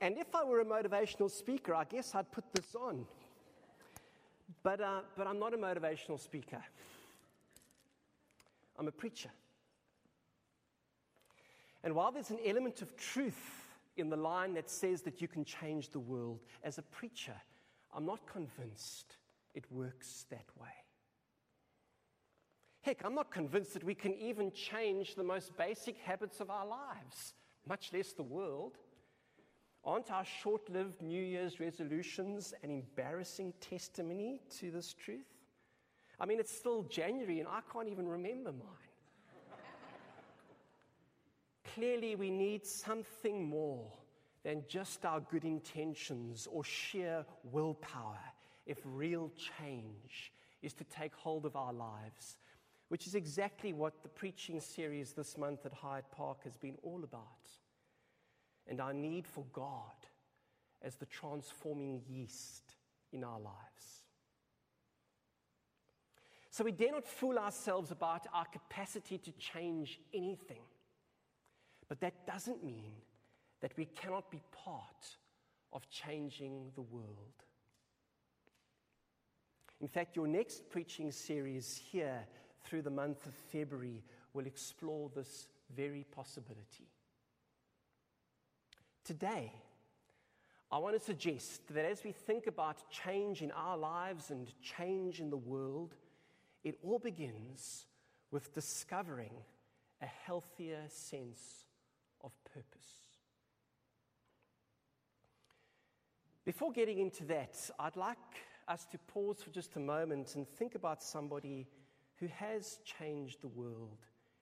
And 0.00 0.18
if 0.18 0.34
I 0.34 0.42
were 0.42 0.60
a 0.60 0.64
motivational 0.64 1.30
speaker, 1.30 1.74
I 1.74 1.84
guess 1.84 2.14
I'd 2.14 2.30
put 2.32 2.44
this 2.54 2.74
on. 2.74 3.06
But, 4.62 4.80
uh, 4.80 5.00
but 5.16 5.26
I'm 5.26 5.38
not 5.38 5.54
a 5.54 5.56
motivational 5.56 6.18
speaker. 6.20 6.62
I'm 8.82 8.88
a 8.88 8.90
preacher. 8.90 9.30
And 11.84 11.94
while 11.94 12.10
there's 12.10 12.30
an 12.30 12.40
element 12.44 12.82
of 12.82 12.96
truth 12.96 13.76
in 13.96 14.10
the 14.10 14.16
line 14.16 14.54
that 14.54 14.68
says 14.68 15.02
that 15.02 15.22
you 15.22 15.28
can 15.28 15.44
change 15.44 15.90
the 15.90 16.00
world, 16.00 16.40
as 16.64 16.78
a 16.78 16.82
preacher, 16.82 17.36
I'm 17.94 18.04
not 18.04 18.26
convinced 18.26 19.18
it 19.54 19.70
works 19.70 20.26
that 20.30 20.46
way. 20.60 20.74
Heck, 22.80 23.04
I'm 23.04 23.14
not 23.14 23.30
convinced 23.30 23.72
that 23.74 23.84
we 23.84 23.94
can 23.94 24.14
even 24.14 24.50
change 24.50 25.14
the 25.14 25.22
most 25.22 25.56
basic 25.56 25.96
habits 25.98 26.40
of 26.40 26.50
our 26.50 26.66
lives, 26.66 27.34
much 27.68 27.92
less 27.92 28.12
the 28.12 28.24
world. 28.24 28.78
Aren't 29.84 30.10
our 30.10 30.24
short 30.24 30.68
lived 30.68 31.00
New 31.00 31.22
Year's 31.22 31.60
resolutions 31.60 32.52
an 32.64 32.70
embarrassing 32.72 33.52
testimony 33.60 34.40
to 34.58 34.72
this 34.72 34.92
truth? 34.92 35.31
I 36.20 36.26
mean, 36.26 36.38
it's 36.38 36.54
still 36.54 36.82
January 36.84 37.40
and 37.40 37.48
I 37.48 37.60
can't 37.72 37.88
even 37.88 38.06
remember 38.06 38.52
mine. 38.52 39.58
Clearly, 41.74 42.16
we 42.16 42.30
need 42.30 42.66
something 42.66 43.48
more 43.48 43.90
than 44.44 44.64
just 44.68 45.04
our 45.04 45.20
good 45.20 45.44
intentions 45.44 46.46
or 46.50 46.64
sheer 46.64 47.24
willpower 47.44 48.18
if 48.66 48.78
real 48.84 49.32
change 49.58 50.32
is 50.62 50.74
to 50.74 50.84
take 50.84 51.14
hold 51.14 51.46
of 51.46 51.56
our 51.56 51.72
lives, 51.72 52.36
which 52.88 53.06
is 53.06 53.14
exactly 53.14 53.72
what 53.72 54.02
the 54.02 54.08
preaching 54.08 54.60
series 54.60 55.12
this 55.12 55.38
month 55.38 55.64
at 55.64 55.72
Hyde 55.72 56.04
Park 56.14 56.44
has 56.44 56.56
been 56.56 56.76
all 56.82 57.02
about. 57.04 57.48
And 58.68 58.80
our 58.80 58.92
need 58.92 59.26
for 59.26 59.44
God 59.52 60.06
as 60.82 60.96
the 60.96 61.06
transforming 61.06 62.02
yeast 62.08 62.74
in 63.12 63.24
our 63.24 63.40
lives. 63.40 64.01
So 66.52 66.64
we 66.64 66.72
dare 66.72 66.92
not 66.92 67.08
fool 67.08 67.38
ourselves 67.38 67.90
about 67.90 68.26
our 68.34 68.44
capacity 68.44 69.16
to 69.16 69.32
change 69.32 69.98
anything. 70.12 70.60
But 71.88 71.98
that 72.00 72.26
doesn't 72.26 72.62
mean 72.62 72.92
that 73.62 73.72
we 73.78 73.86
cannot 73.86 74.30
be 74.30 74.42
part 74.52 75.16
of 75.72 75.88
changing 75.88 76.70
the 76.74 76.82
world. 76.82 77.32
In 79.80 79.88
fact, 79.88 80.14
your 80.14 80.28
next 80.28 80.68
preaching 80.68 81.10
series 81.10 81.80
here 81.90 82.20
through 82.64 82.82
the 82.82 82.90
month 82.90 83.26
of 83.26 83.32
February 83.34 84.04
will 84.34 84.46
explore 84.46 85.10
this 85.14 85.48
very 85.74 86.04
possibility. 86.14 86.90
Today, 89.04 89.52
I 90.70 90.76
want 90.76 90.98
to 90.98 91.04
suggest 91.04 91.66
that 91.68 91.86
as 91.86 92.04
we 92.04 92.12
think 92.12 92.46
about 92.46 92.90
change 92.90 93.40
in 93.40 93.50
our 93.52 93.78
lives 93.78 94.30
and 94.30 94.52
change 94.60 95.18
in 95.18 95.30
the 95.30 95.36
world, 95.36 95.94
it 96.64 96.76
all 96.82 96.98
begins 96.98 97.86
with 98.30 98.54
discovering 98.54 99.34
a 100.00 100.06
healthier 100.06 100.84
sense 100.88 101.66
of 102.22 102.32
purpose. 102.44 103.02
Before 106.44 106.72
getting 106.72 106.98
into 106.98 107.24
that, 107.26 107.56
I'd 107.78 107.96
like 107.96 108.18
us 108.66 108.86
to 108.86 108.98
pause 108.98 109.42
for 109.42 109.50
just 109.50 109.76
a 109.76 109.80
moment 109.80 110.34
and 110.34 110.48
think 110.48 110.74
about 110.74 111.02
somebody 111.02 111.68
who 112.16 112.26
has 112.28 112.78
changed 112.84 113.42
the 113.42 113.48
world 113.48 113.98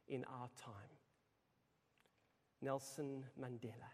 in 0.09 0.25
our 0.25 0.49
time 0.63 0.91
Nelson 2.63 3.25
Mandela. 3.41 3.91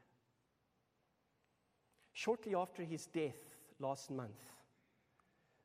Shortly 2.12 2.54
after 2.54 2.82
his 2.82 3.06
death 3.06 3.56
last 3.78 4.10
month, 4.10 4.55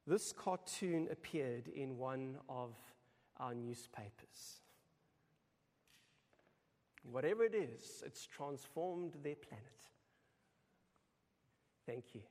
this 0.08 0.34
cartoon 0.34 1.08
appeared 1.12 1.68
in 1.68 1.98
one 1.98 2.38
of 2.50 2.74
our 3.38 3.54
newspapers. 3.54 4.62
Whatever 7.04 7.44
it 7.44 7.56
is, 7.56 8.04
it's 8.06 8.26
transformed 8.26 9.14
their 9.24 9.36
planet. 9.36 9.66
Thank 11.86 12.14
you. 12.14 12.22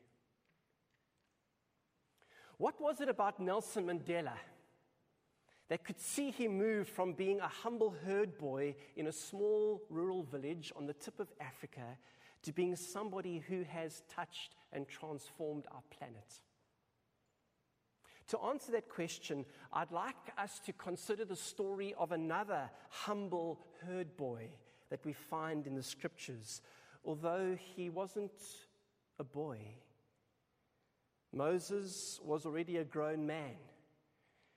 What 2.57 2.81
was 2.81 3.00
it 3.00 3.09
about 3.09 3.41
Nelson 3.41 3.87
Mandela 3.87 4.37
that 5.69 5.85
could 5.85 6.00
see 6.00 6.31
him 6.31 6.59
move 6.59 6.89
from 6.89 7.15
being 7.15 7.41
a 7.41 7.49
humble 7.49 7.95
herd 8.05 8.37
boy 8.37 8.75
in 8.97 9.07
a 9.07 9.12
small 9.12 9.83
rural 9.89 10.23
village 10.23 10.73
on 10.77 10.87
the 10.87 10.93
tip 10.93 11.19
of 11.21 11.29
Africa 11.41 11.97
to 12.43 12.53
being 12.53 12.77
somebody 12.77 13.43
who 13.49 13.65
has 13.65 14.03
touched 14.15 14.55
and 14.73 14.87
transformed 14.89 15.65
our 15.73 15.83
planet? 15.91 16.41
To 18.31 18.39
answer 18.43 18.71
that 18.73 18.89
question, 18.89 19.45
I'd 19.73 19.91
like 19.91 20.15
us 20.39 20.61
to 20.61 20.73
consider 20.73 21.25
the 21.25 21.35
story 21.35 21.95
of 21.99 22.13
another 22.13 22.71
humble 22.89 23.59
herd 23.85 24.17
boy 24.17 24.51
that 24.89 25.05
we 25.05 25.13
find 25.13 25.67
in 25.67 25.75
the 25.75 25.83
scriptures, 25.83 26.63
although 27.05 27.57
he 27.59 27.91
wasn't 27.91 28.41
a 29.19 29.25
boy. 29.25 29.59
Moses 31.33 32.21
was 32.23 32.47
already 32.47 32.77
a 32.77 32.85
grown 32.85 33.27
man 33.27 33.57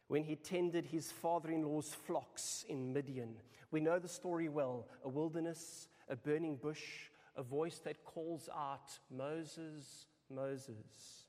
when 0.08 0.24
he 0.24 0.36
tended 0.36 0.86
his 0.86 1.12
father 1.12 1.50
in 1.50 1.64
law's 1.64 1.96
flocks 1.96 2.66
in 2.70 2.94
Midian. 2.94 3.38
We 3.72 3.80
know 3.80 3.98
the 3.98 4.08
story 4.08 4.50
well 4.50 4.86
a 5.04 5.10
wilderness, 5.10 5.88
a 6.08 6.16
burning 6.16 6.58
bush, 6.58 7.10
a 7.36 7.42
voice 7.42 7.80
that 7.86 8.06
calls 8.06 8.50
out, 8.56 9.00
Moses, 9.10 10.06
Moses. 10.30 11.26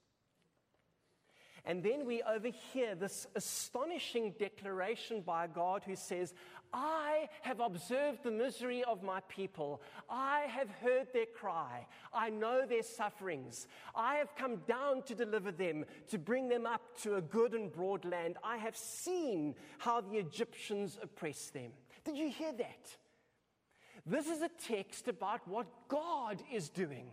And 1.66 1.82
then 1.82 2.04
we 2.04 2.22
overhear 2.22 2.94
this 2.94 3.26
astonishing 3.34 4.34
declaration 4.38 5.22
by 5.22 5.46
God 5.46 5.82
who 5.84 5.96
says, 5.96 6.34
I 6.74 7.28
have 7.42 7.60
observed 7.60 8.22
the 8.22 8.30
misery 8.30 8.84
of 8.84 9.02
my 9.02 9.20
people. 9.28 9.80
I 10.10 10.40
have 10.48 10.68
heard 10.82 11.06
their 11.12 11.26
cry. 11.26 11.86
I 12.12 12.30
know 12.30 12.66
their 12.66 12.82
sufferings. 12.82 13.66
I 13.94 14.16
have 14.16 14.34
come 14.36 14.56
down 14.66 15.02
to 15.02 15.14
deliver 15.14 15.52
them, 15.52 15.86
to 16.08 16.18
bring 16.18 16.48
them 16.48 16.66
up 16.66 16.82
to 17.02 17.16
a 17.16 17.22
good 17.22 17.54
and 17.54 17.72
broad 17.72 18.04
land. 18.04 18.36
I 18.42 18.58
have 18.58 18.76
seen 18.76 19.54
how 19.78 20.00
the 20.00 20.18
Egyptians 20.18 20.98
oppress 21.00 21.46
them. 21.50 21.70
Did 22.04 22.18
you 22.18 22.28
hear 22.28 22.52
that? 22.52 22.96
This 24.04 24.26
is 24.26 24.42
a 24.42 24.50
text 24.68 25.08
about 25.08 25.46
what 25.48 25.66
God 25.88 26.42
is 26.52 26.68
doing. 26.68 27.06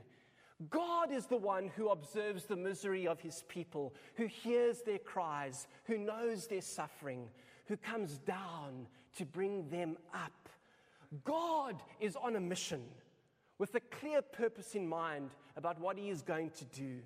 God 0.69 1.11
is 1.11 1.25
the 1.25 1.37
one 1.37 1.71
who 1.75 1.89
observes 1.89 2.45
the 2.45 2.55
misery 2.55 3.07
of 3.07 3.19
his 3.19 3.43
people, 3.47 3.93
who 4.15 4.27
hears 4.27 4.81
their 4.81 4.99
cries, 4.99 5.67
who 5.85 5.97
knows 5.97 6.47
their 6.47 6.61
suffering, 6.61 7.27
who 7.67 7.77
comes 7.77 8.17
down 8.19 8.87
to 9.17 9.25
bring 9.25 9.69
them 9.69 9.97
up. 10.13 10.49
God 11.23 11.81
is 11.99 12.15
on 12.15 12.35
a 12.35 12.39
mission 12.39 12.83
with 13.57 13.73
a 13.75 13.79
clear 13.79 14.21
purpose 14.21 14.75
in 14.75 14.87
mind 14.87 15.31
about 15.55 15.79
what 15.79 15.97
he 15.97 16.09
is 16.09 16.21
going 16.21 16.51
to 16.51 16.65
do. 16.65 16.99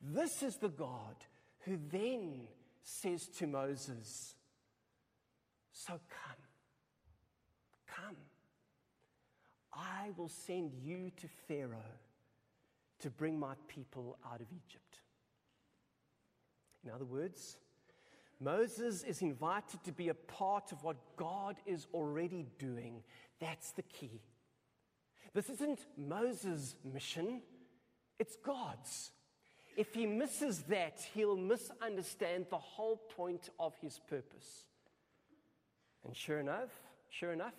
This 0.00 0.42
is 0.42 0.56
the 0.56 0.68
God 0.68 1.16
who 1.60 1.78
then 1.90 2.42
says 2.82 3.26
to 3.38 3.46
Moses, 3.46 4.34
So 5.72 5.92
come, 5.92 6.44
come. 7.86 8.16
I 9.72 10.10
will 10.16 10.28
send 10.28 10.72
you 10.82 11.10
to 11.16 11.28
Pharaoh 11.46 11.98
to 13.00 13.10
bring 13.10 13.38
my 13.38 13.54
people 13.68 14.18
out 14.26 14.40
of 14.40 14.46
Egypt. 14.50 15.00
In 16.84 16.90
other 16.90 17.04
words, 17.04 17.56
Moses 18.40 19.02
is 19.02 19.22
invited 19.22 19.82
to 19.84 19.92
be 19.92 20.08
a 20.08 20.14
part 20.14 20.72
of 20.72 20.82
what 20.84 20.96
God 21.16 21.56
is 21.66 21.86
already 21.92 22.46
doing. 22.58 23.02
That's 23.40 23.72
the 23.72 23.82
key. 23.82 24.20
This 25.34 25.50
isn't 25.50 25.80
Moses' 25.96 26.76
mission, 26.84 27.42
it's 28.18 28.36
God's. 28.36 29.10
If 29.76 29.94
he 29.94 30.06
misses 30.06 30.62
that, 30.62 30.98
he'll 31.14 31.36
misunderstand 31.36 32.46
the 32.50 32.58
whole 32.58 32.96
point 32.96 33.50
of 33.60 33.74
his 33.80 34.00
purpose. 34.08 34.64
And 36.04 36.16
sure 36.16 36.40
enough, 36.40 36.70
sure 37.10 37.32
enough, 37.32 37.54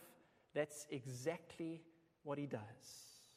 that's 0.54 0.86
exactly 0.92 1.82
what 2.24 2.38
he 2.38 2.46
does. 2.46 2.60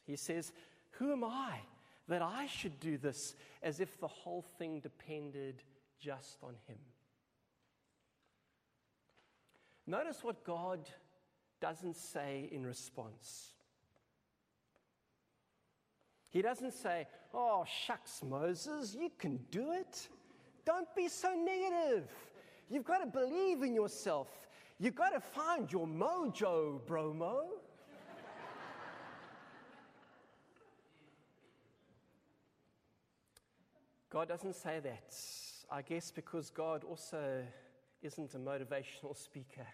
He 0.05 0.17
says, 0.17 0.53
Who 0.93 1.13
am 1.13 1.23
I 1.23 1.61
that 2.09 2.23
I 2.23 2.47
should 2.47 2.81
do 2.81 2.99
this 2.99 3.35
as 3.63 3.81
if 3.81 3.99
the 4.01 4.09
whole 4.09 4.45
thing 4.59 4.81
depended 4.81 5.63
just 6.01 6.39
on 6.43 6.55
him. 6.67 6.79
Notice 9.87 10.23
what 10.23 10.45
God 10.45 10.89
doesn't 11.61 11.97
say 11.97 12.49
in 12.53 12.65
response. 12.67 13.53
He 16.31 16.43
doesn't 16.43 16.73
say, 16.73 17.07
Oh, 17.35 17.65
shucks, 17.87 18.23
Moses, 18.23 18.97
you 18.99 19.11
can 19.19 19.39
do 19.51 19.73
it. 19.73 20.09
Don't 20.65 20.93
be 20.95 21.09
so 21.09 21.35
negative. 21.35 22.09
You've 22.69 22.85
got 22.85 22.99
to 22.99 23.07
believe 23.07 23.63
in 23.63 23.75
yourself. 23.75 24.29
You've 24.79 24.95
got 24.95 25.11
to 25.11 25.21
find 25.21 25.71
your 25.71 25.87
mojo, 25.87 26.85
bromo. 26.87 27.45
God 34.13 34.29
doesn't 34.29 34.57
say 34.57 34.79
that. 34.81 35.17
I 35.71 35.81
guess 35.81 36.11
because 36.11 36.51
God 36.51 36.85
also 36.85 37.43
isn't 38.03 38.35
a 38.35 38.39
motivational 38.39 39.17
speaker. 39.25 39.67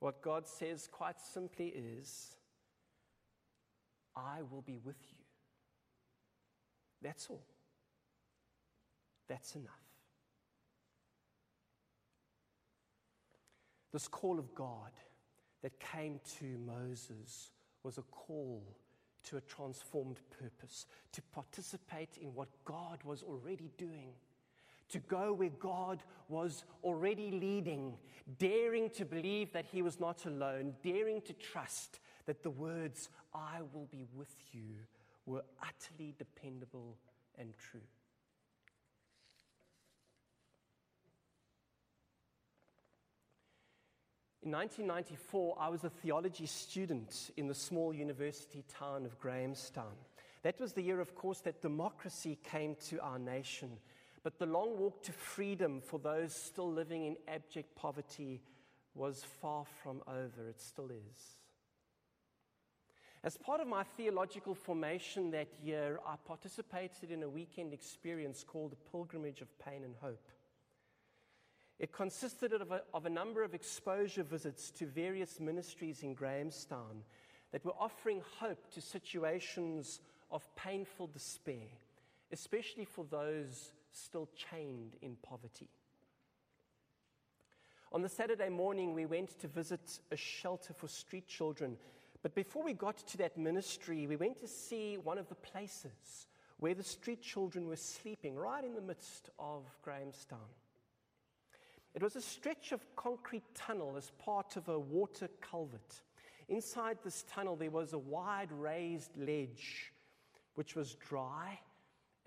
What 0.00 0.20
God 0.22 0.48
says 0.48 0.88
quite 0.90 1.20
simply 1.20 1.68
is, 1.68 2.34
I 4.16 4.42
will 4.50 4.62
be 4.62 4.80
with 4.82 4.96
you. 5.12 5.24
That's 7.00 7.28
all. 7.30 7.46
That's 9.28 9.54
enough. 9.54 9.70
This 13.92 14.08
call 14.08 14.40
of 14.40 14.52
God 14.52 14.90
that 15.62 15.78
came 15.78 16.18
to 16.40 16.58
Moses 16.66 17.50
was 17.84 17.98
a 17.98 18.02
call 18.02 18.64
to 19.24 19.36
a 19.36 19.40
transformed 19.42 20.20
purpose, 20.38 20.86
to 21.12 21.22
participate 21.32 22.18
in 22.20 22.34
what 22.34 22.48
God 22.64 22.98
was 23.04 23.22
already 23.22 23.70
doing, 23.76 24.10
to 24.88 24.98
go 24.98 25.32
where 25.32 25.50
God 25.50 26.02
was 26.28 26.64
already 26.82 27.30
leading, 27.30 27.94
daring 28.38 28.90
to 28.90 29.04
believe 29.04 29.52
that 29.52 29.66
He 29.66 29.82
was 29.82 30.00
not 30.00 30.26
alone, 30.26 30.74
daring 30.82 31.20
to 31.22 31.32
trust 31.32 32.00
that 32.26 32.42
the 32.42 32.50
words, 32.50 33.08
I 33.34 33.60
will 33.72 33.86
be 33.90 34.06
with 34.14 34.34
you, 34.52 34.76
were 35.26 35.44
utterly 35.62 36.14
dependable 36.18 36.96
and 37.38 37.52
true. 37.56 37.80
1994, 44.50 45.56
I 45.58 45.68
was 45.68 45.84
a 45.84 45.90
theology 45.90 46.46
student 46.46 47.30
in 47.36 47.46
the 47.46 47.54
small 47.54 47.94
university 47.94 48.64
town 48.68 49.04
of 49.04 49.18
Grahamstown. 49.18 49.96
That 50.42 50.60
was 50.60 50.72
the 50.72 50.82
year, 50.82 51.00
of 51.00 51.14
course, 51.14 51.40
that 51.40 51.60
democracy 51.60 52.38
came 52.42 52.76
to 52.88 53.00
our 53.00 53.18
nation. 53.18 53.70
But 54.22 54.38
the 54.38 54.46
long 54.46 54.78
walk 54.78 55.02
to 55.04 55.12
freedom 55.12 55.80
for 55.80 55.98
those 55.98 56.34
still 56.34 56.70
living 56.70 57.06
in 57.06 57.16
abject 57.28 57.74
poverty 57.74 58.40
was 58.94 59.24
far 59.40 59.64
from 59.82 60.02
over. 60.06 60.48
It 60.48 60.60
still 60.60 60.90
is. 60.90 61.36
As 63.22 63.36
part 63.36 63.60
of 63.60 63.68
my 63.68 63.82
theological 63.82 64.54
formation 64.54 65.30
that 65.32 65.48
year, 65.62 65.98
I 66.06 66.14
participated 66.26 67.10
in 67.10 67.22
a 67.22 67.28
weekend 67.28 67.74
experience 67.74 68.44
called 68.46 68.72
the 68.72 68.90
Pilgrimage 68.90 69.42
of 69.42 69.58
Pain 69.58 69.84
and 69.84 69.94
Hope. 70.00 70.26
It 71.80 71.92
consisted 71.92 72.52
of 72.52 72.70
a, 72.70 72.82
of 72.94 73.06
a, 73.06 73.10
number 73.10 73.42
of 73.42 73.54
exposure 73.54 74.22
visits 74.22 74.70
to 74.72 74.86
various 74.86 75.40
ministries 75.40 76.04
in 76.04 76.14
Grahamstown 76.14 77.02
that 77.50 77.64
were 77.64 77.74
offering 77.80 78.22
hope 78.38 78.70
to 78.74 78.80
situations 78.80 80.00
of 80.30 80.54
painful 80.54 81.08
despair, 81.08 81.66
especially 82.30 82.84
for 82.84 83.04
those 83.06 83.72
still 83.90 84.28
chained 84.36 84.94
in 85.02 85.16
poverty. 85.22 85.68
On 87.92 88.02
the 88.02 88.08
Saturday 88.08 88.50
morning, 88.50 88.94
we 88.94 89.06
went 89.06 89.40
to 89.40 89.48
visit 89.48 89.98
a 90.12 90.16
shelter 90.16 90.72
for 90.72 90.86
street 90.86 91.26
children 91.26 91.76
but 92.22 92.34
before 92.34 92.62
we 92.62 92.74
got 92.74 92.98
to 92.98 93.18
that 93.18 93.38
ministry, 93.38 94.06
we 94.06 94.16
went 94.16 94.38
to 94.40 94.48
see 94.48 94.96
one 94.96 95.18
of 95.18 95.28
the 95.28 95.34
places 95.36 96.26
where 96.58 96.74
the 96.74 96.82
street 96.82 97.22
children 97.22 97.66
were 97.66 97.76
sleeping, 97.76 98.36
right 98.36 98.62
in 98.62 98.74
the 98.74 98.82
midst 98.82 99.30
of 99.38 99.64
Grahamstown. 99.82 100.38
It 101.94 102.02
was 102.02 102.16
a 102.16 102.20
stretch 102.20 102.72
of 102.72 102.84
concrete 102.96 103.54
tunnel 103.54 103.94
as 103.96 104.12
part 104.18 104.56
of 104.56 104.68
a 104.68 104.78
water 104.78 105.28
culvert. 105.40 106.02
Inside 106.48 106.98
this 107.04 107.24
tunnel, 107.28 107.56
there 107.56 107.70
was 107.70 107.92
a 107.92 107.98
wide 107.98 108.52
raised 108.52 109.16
ledge 109.16 109.92
which 110.54 110.76
was 110.76 110.96
dry 110.96 111.58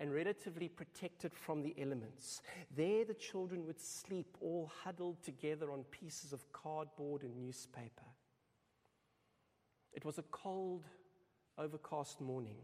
and 0.00 0.12
relatively 0.12 0.68
protected 0.68 1.32
from 1.32 1.62
the 1.62 1.74
elements. 1.80 2.42
There, 2.76 3.04
the 3.04 3.14
children 3.14 3.64
would 3.66 3.80
sleep 3.80 4.36
all 4.40 4.70
huddled 4.82 5.22
together 5.22 5.70
on 5.70 5.84
pieces 5.84 6.32
of 6.32 6.52
cardboard 6.52 7.22
and 7.22 7.36
newspaper. 7.36 8.04
It 9.92 10.04
was 10.04 10.18
a 10.18 10.24
cold, 10.24 10.84
overcast 11.56 12.20
morning. 12.20 12.56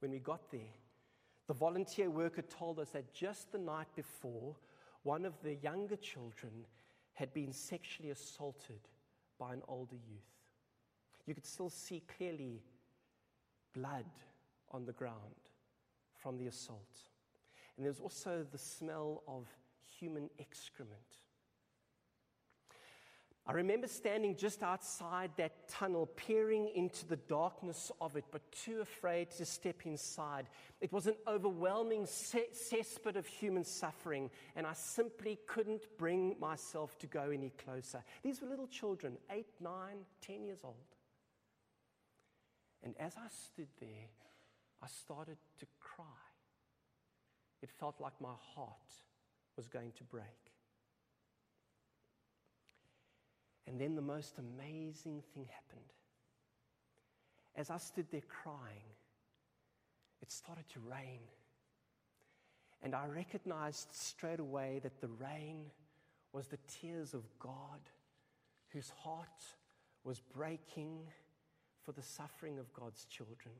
When 0.00 0.10
we 0.10 0.18
got 0.18 0.50
there, 0.50 0.74
the 1.46 1.54
volunteer 1.54 2.10
worker 2.10 2.42
told 2.42 2.78
us 2.78 2.90
that 2.90 3.14
just 3.14 3.50
the 3.50 3.58
night 3.58 3.88
before, 3.96 4.54
one 5.02 5.24
of 5.24 5.34
the 5.42 5.54
younger 5.56 5.96
children 5.96 6.66
had 7.14 7.32
been 7.32 7.52
sexually 7.52 8.10
assaulted 8.10 8.80
by 9.38 9.52
an 9.52 9.62
older 9.68 9.96
youth. 9.96 10.20
You 11.26 11.34
could 11.34 11.46
still 11.46 11.70
see 11.70 12.02
clearly 12.16 12.62
blood 13.74 14.06
on 14.70 14.84
the 14.84 14.92
ground 14.92 15.16
from 16.16 16.38
the 16.38 16.46
assault. 16.46 17.02
And 17.76 17.84
there 17.84 17.92
was 17.92 18.00
also 18.00 18.44
the 18.50 18.58
smell 18.58 19.22
of 19.28 19.46
human 19.98 20.30
excrement. 20.38 20.98
I 23.48 23.52
remember 23.52 23.86
standing 23.86 24.36
just 24.36 24.62
outside 24.62 25.30
that 25.38 25.70
tunnel, 25.70 26.04
peering 26.04 26.70
into 26.74 27.06
the 27.06 27.16
darkness 27.16 27.90
of 27.98 28.14
it, 28.14 28.26
but 28.30 28.42
too 28.52 28.82
afraid 28.82 29.30
to 29.32 29.46
step 29.46 29.86
inside. 29.86 30.48
It 30.82 30.92
was 30.92 31.06
an 31.06 31.14
overwhelming 31.26 32.04
cesspit 32.04 33.16
of 33.16 33.26
human 33.26 33.64
suffering, 33.64 34.28
and 34.54 34.66
I 34.66 34.74
simply 34.74 35.38
couldn't 35.46 35.86
bring 35.96 36.36
myself 36.38 36.98
to 36.98 37.06
go 37.06 37.30
any 37.30 37.50
closer. 37.64 38.04
These 38.22 38.42
were 38.42 38.48
little 38.48 38.66
children, 38.66 39.16
eight, 39.30 39.48
nine, 39.62 40.04
ten 40.20 40.44
years 40.44 40.60
old. 40.62 40.76
And 42.82 42.94
as 43.00 43.14
I 43.16 43.28
stood 43.28 43.68
there, 43.80 44.10
I 44.82 44.88
started 44.88 45.38
to 45.60 45.66
cry. 45.80 46.04
It 47.62 47.70
felt 47.70 47.98
like 47.98 48.20
my 48.20 48.34
heart 48.54 48.92
was 49.56 49.68
going 49.68 49.92
to 49.92 50.04
break. 50.04 50.52
And 53.68 53.78
then 53.78 53.94
the 53.94 54.02
most 54.02 54.38
amazing 54.38 55.22
thing 55.34 55.46
happened. 55.50 55.92
As 57.54 57.68
I 57.68 57.76
stood 57.76 58.06
there 58.10 58.22
crying, 58.22 58.88
it 60.22 60.32
started 60.32 60.64
to 60.70 60.80
rain. 60.80 61.20
And 62.82 62.94
I 62.94 63.06
recognized 63.06 63.88
straight 63.92 64.40
away 64.40 64.80
that 64.82 65.00
the 65.00 65.08
rain 65.08 65.66
was 66.32 66.46
the 66.46 66.58
tears 66.80 67.12
of 67.12 67.24
God, 67.38 67.80
whose 68.70 68.90
heart 68.90 69.44
was 70.02 70.20
breaking 70.20 71.00
for 71.84 71.92
the 71.92 72.02
suffering 72.02 72.58
of 72.58 72.72
God's 72.72 73.04
children. 73.04 73.54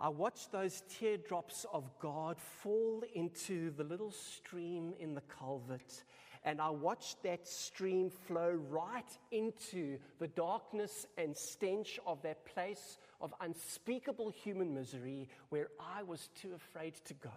I 0.00 0.08
watched 0.08 0.52
those 0.52 0.82
teardrops 0.88 1.66
of 1.72 1.90
God 1.98 2.38
fall 2.40 3.02
into 3.14 3.70
the 3.72 3.84
little 3.84 4.10
stream 4.10 4.94
in 4.98 5.14
the 5.14 5.20
culvert 5.22 6.02
and 6.44 6.60
I 6.60 6.70
watched 6.70 7.22
that 7.22 7.46
stream 7.46 8.10
flow 8.10 8.58
right 8.68 9.18
into 9.30 9.98
the 10.18 10.26
darkness 10.26 11.06
and 11.16 11.36
stench 11.36 12.00
of 12.04 12.20
that 12.22 12.44
place 12.44 12.98
of 13.20 13.32
unspeakable 13.40 14.30
human 14.30 14.74
misery 14.74 15.28
where 15.50 15.68
I 15.78 16.02
was 16.02 16.30
too 16.40 16.52
afraid 16.54 16.94
to 17.04 17.14
go. 17.14 17.30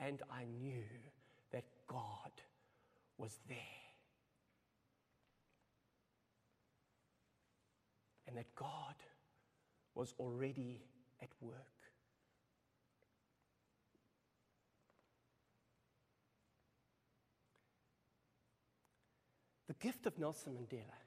And 0.00 0.22
I 0.30 0.44
knew 0.60 0.82
that 1.52 1.64
God 1.86 2.32
was 3.16 3.38
there. 3.48 3.56
And 8.26 8.36
that 8.36 8.52
God 8.56 8.94
was 9.94 10.14
already 10.18 10.82
at 11.22 11.30
work. 11.40 11.54
The 19.68 19.74
gift 19.86 20.06
of 20.06 20.18
Nelson 20.18 20.52
Mandela 20.52 20.98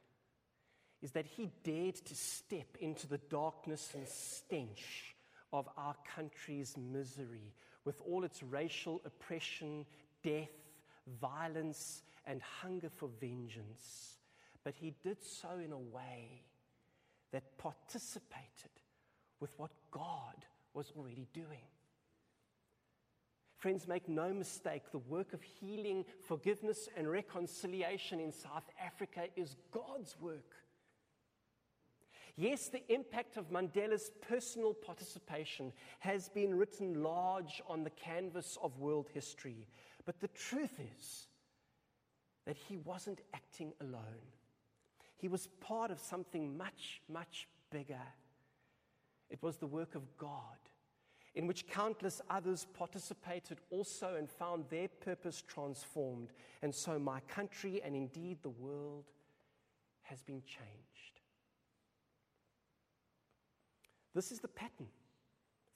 is 1.02 1.12
that 1.12 1.26
he 1.26 1.52
dared 1.66 1.96
to 1.96 2.16
step 2.16 2.78
into 2.80 3.08
the 3.08 3.18
darkness 3.30 3.92
and 3.94 4.08
stench 4.08 5.16
of 5.52 5.68
our 5.76 5.96
country's 6.16 6.78
misery 6.78 7.54
with 7.84 8.02
all 8.08 8.24
its 8.24 8.42
racial 8.42 9.02
oppression, 9.04 9.86
death, 10.24 10.48
violence, 11.20 12.04
and 12.26 12.42
hunger 12.42 12.90
for 12.90 13.10
vengeance. 13.20 14.16
But 14.64 14.76
he 14.76 14.96
did 15.04 15.18
so 15.22 15.50
in 15.62 15.74
a 15.74 15.78
way 15.78 16.44
that 17.34 17.58
participated 17.58 18.72
with 19.42 19.52
what 19.58 19.72
God 19.92 20.46
was 20.74 20.94
already 20.96 21.28
doing. 21.34 21.68
Friends, 23.60 23.90
make 23.90 24.08
no 24.08 24.34
mistake, 24.34 24.84
the 24.92 25.00
work 25.00 25.34
of 25.34 25.42
healing, 25.42 26.06
forgiveness, 26.22 26.88
and 26.96 27.12
reconciliation 27.12 28.22
in 28.22 28.32
South 28.32 28.64
Africa 28.82 29.26
is 29.36 29.58
God's 29.70 30.16
work. 30.22 30.56
Yes, 32.38 32.70
the 32.70 32.90
impact 32.90 33.36
of 33.36 33.52
Mandela's 33.52 34.12
personal 34.26 34.74
participation 34.74 35.74
has 36.00 36.30
been 36.30 36.56
written 36.56 37.04
large 37.04 37.62
on 37.68 37.84
the 37.84 37.90
canvas 37.90 38.58
of 38.64 38.80
world 38.80 39.10
history, 39.14 39.68
but 40.06 40.22
the 40.22 40.30
truth 40.30 40.80
is 40.98 41.28
that 42.46 42.56
he 42.56 42.78
wasn't 42.78 43.20
acting 43.34 43.74
alone. 43.82 44.32
He 45.18 45.28
was 45.28 45.50
part 45.60 45.92
of 45.92 46.00
something 46.00 46.58
much, 46.58 47.02
much 47.10 47.50
bigger. 47.72 48.08
It 49.30 49.44
was 49.44 49.58
the 49.58 49.68
work 49.68 49.96
of 49.96 50.18
God 50.18 50.69
in 51.36 51.48
which 51.48 51.68
countless 51.68 52.22
others 52.30 52.68
participated 52.74 53.60
also 53.70 54.16
and 54.16 54.30
found 54.30 54.66
their 54.70 54.88
purpose 54.88 55.44
transformed. 55.48 56.32
And 56.62 56.74
so 56.74 57.00
my 57.00 57.20
country 57.22 57.82
and 57.84 57.96
indeed 57.96 58.40
the 58.42 58.50
world 58.50 59.06
has 60.04 60.22
been 60.22 60.42
changed. 60.42 61.22
This 64.16 64.32
is 64.32 64.40
the 64.40 64.48
pattern 64.48 64.88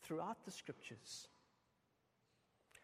throughout 0.01 0.43
the 0.43 0.51
scriptures. 0.51 1.27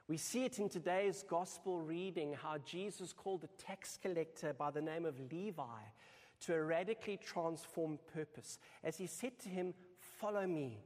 We 0.07 0.17
see 0.17 0.45
it 0.45 0.57
in 0.57 0.69
today's 0.69 1.23
gospel 1.27 1.79
reading 1.79 2.33
how 2.33 2.57
Jesus 2.59 3.13
called 3.13 3.43
a 3.43 3.61
tax 3.61 3.99
collector 4.01 4.53
by 4.53 4.71
the 4.71 4.81
name 4.81 5.05
of 5.05 5.19
Levi 5.31 5.81
to 6.41 6.55
a 6.55 6.63
radically 6.63 7.17
transformed 7.17 7.99
purpose. 8.13 8.57
As 8.83 8.97
he 8.97 9.05
said 9.05 9.37
to 9.39 9.49
him, 9.49 9.73
Follow 9.99 10.47
me 10.47 10.79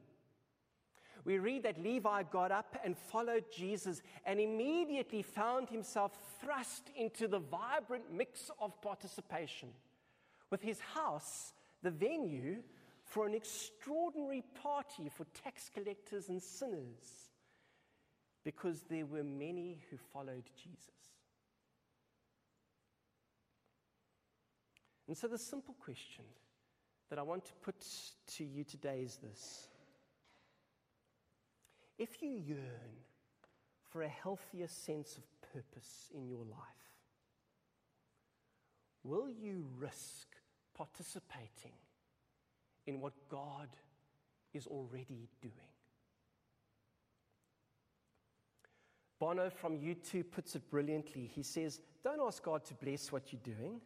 we 1.26 1.40
read 1.40 1.64
that 1.64 1.82
Levi 1.82 2.24
got 2.24 2.52
up 2.52 2.78
and 2.84 2.98
followed 2.98 3.46
Jesus 3.56 4.02
and 4.26 4.40
immediately 4.40 5.22
found 5.22 5.70
himself 5.70 6.18
thrust 6.42 6.90
into 6.98 7.28
the 7.28 7.40
vibrant 7.40 8.12
mix 8.12 8.52
of 8.60 8.82
participation, 8.82 9.70
with 10.50 10.62
his 10.62 10.80
house 10.80 11.54
the 11.82 11.92
venue 11.92 12.58
for 13.06 13.26
an 13.28 13.34
extraordinary 13.34 14.44
party 14.62 15.10
for 15.10 15.26
tax 15.44 15.70
collectors 15.74 16.30
and 16.30 16.42
sinners, 16.42 17.32
because 18.44 18.82
there 18.90 19.06
were 19.06 19.24
many 19.24 19.82
who 19.90 19.98
followed 20.12 20.50
Jesus. 20.62 20.90
And 25.08 25.18
so, 25.18 25.28
the 25.28 25.38
simple 25.38 25.76
question 25.80 26.24
that 27.10 27.20
I 27.20 27.22
want 27.22 27.46
to 27.46 27.54
put 27.62 27.76
to 28.38 28.44
you 28.44 28.64
today 28.64 29.02
is 29.06 29.18
this 29.18 29.68
If 32.04 32.22
you 32.22 32.32
yearn 32.32 32.98
for 33.90 34.02
a 34.02 34.10
healthier 34.10 34.68
sense 34.68 35.16
of 35.16 35.24
purpose 35.54 36.12
in 36.14 36.28
your 36.28 36.44
life, 36.44 36.84
will 39.06 39.30
you 39.30 39.64
risk 39.80 40.28
participating 40.76 41.72
in 42.88 43.00
what 43.00 43.14
God 43.30 43.70
is 44.54 44.68
already 44.68 45.30
doing? 45.42 45.72
Bono 49.18 49.50
from 49.50 49.78
U2 49.78 50.26
puts 50.30 50.58
it 50.58 50.70
brilliantly. 50.70 51.32
He 51.34 51.42
says, 51.42 51.80
Don't 52.04 52.20
ask 52.20 52.44
God 52.44 52.66
to 52.66 52.74
bless 52.74 53.14
what 53.14 53.32
you're 53.32 53.56
doing. 53.56 53.80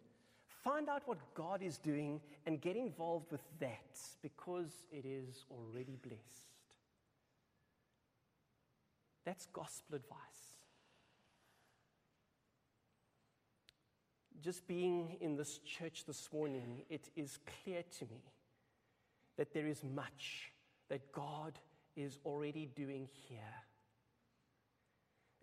Find 0.63 0.89
out 0.89 1.03
what 1.05 1.19
God 1.35 1.61
is 1.61 1.77
doing 1.77 2.19
and 2.47 2.59
get 2.59 2.77
involved 2.77 3.31
with 3.31 3.43
that 3.59 3.99
because 4.23 4.85
it 4.91 5.05
is 5.05 5.45
already 5.51 5.99
blessed. 6.01 6.46
That's 9.27 9.45
gospel 9.47 9.97
advice. 9.97 10.53
Just 14.41 14.65
being 14.69 15.17
in 15.19 15.35
this 15.35 15.57
church 15.57 16.05
this 16.07 16.29
morning, 16.31 16.83
it 16.89 17.09
is 17.17 17.37
clear 17.65 17.83
to 17.99 18.05
me 18.05 18.21
that 19.35 19.53
there 19.53 19.67
is 19.67 19.83
much 19.83 20.53
that 20.87 21.11
God 21.11 21.59
is 21.97 22.19
already 22.23 22.69
doing 22.73 23.09
here. 23.27 23.39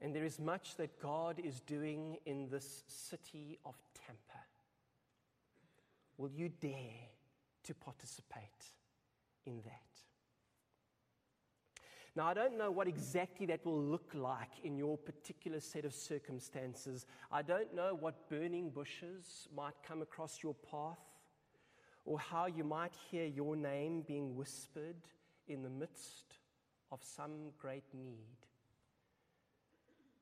And 0.00 0.16
there 0.16 0.24
is 0.24 0.40
much 0.40 0.76
that 0.76 0.98
God 0.98 1.38
is 1.38 1.60
doing 1.60 2.16
in 2.24 2.48
this 2.48 2.84
city 2.86 3.58
of 3.66 3.74
Tampa. 4.06 4.44
Will 6.16 6.30
you 6.34 6.48
dare 6.48 7.10
to 7.64 7.74
participate 7.74 8.72
in 9.44 9.60
that? 9.66 9.93
Now, 12.16 12.28
I 12.28 12.34
don't 12.34 12.56
know 12.56 12.70
what 12.70 12.86
exactly 12.86 13.44
that 13.46 13.64
will 13.66 13.82
look 13.82 14.12
like 14.14 14.60
in 14.62 14.76
your 14.76 14.96
particular 14.96 15.58
set 15.58 15.84
of 15.84 15.92
circumstances. 15.92 17.06
I 17.32 17.42
don't 17.42 17.74
know 17.74 17.96
what 17.98 18.28
burning 18.28 18.70
bushes 18.70 19.48
might 19.54 19.74
come 19.86 20.00
across 20.00 20.40
your 20.40 20.54
path 20.70 21.00
or 22.04 22.20
how 22.20 22.46
you 22.46 22.62
might 22.62 22.94
hear 23.10 23.26
your 23.26 23.56
name 23.56 24.02
being 24.06 24.36
whispered 24.36 24.96
in 25.48 25.62
the 25.62 25.70
midst 25.70 26.38
of 26.92 27.00
some 27.02 27.50
great 27.58 27.84
need. 27.92 28.36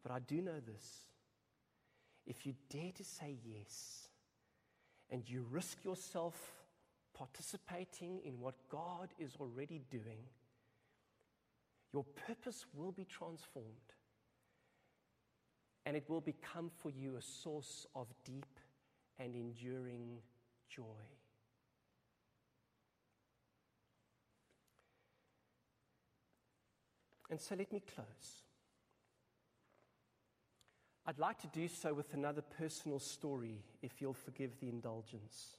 But 0.02 0.12
I 0.12 0.20
do 0.20 0.40
know 0.40 0.60
this 0.66 1.06
if 2.26 2.46
you 2.46 2.54
dare 2.70 2.92
to 2.92 3.04
say 3.04 3.36
yes 3.44 4.08
and 5.10 5.28
you 5.28 5.44
risk 5.50 5.84
yourself 5.84 6.34
participating 7.14 8.20
in 8.24 8.40
what 8.40 8.54
God 8.70 9.10
is 9.18 9.36
already 9.38 9.82
doing, 9.90 10.24
your 11.92 12.04
purpose 12.26 12.64
will 12.74 12.92
be 12.92 13.04
transformed. 13.04 13.68
And 15.84 15.96
it 15.96 16.08
will 16.08 16.20
become 16.20 16.70
for 16.78 16.90
you 16.90 17.16
a 17.16 17.22
source 17.22 17.86
of 17.94 18.06
deep 18.24 18.60
and 19.18 19.34
enduring 19.34 20.18
joy. 20.68 20.84
And 27.30 27.40
so 27.40 27.54
let 27.56 27.72
me 27.72 27.82
close. 27.94 28.42
I'd 31.04 31.18
like 31.18 31.40
to 31.40 31.46
do 31.48 31.66
so 31.66 31.94
with 31.94 32.14
another 32.14 32.42
personal 32.42 33.00
story, 33.00 33.64
if 33.82 34.00
you'll 34.00 34.12
forgive 34.12 34.60
the 34.60 34.68
indulgence. 34.68 35.56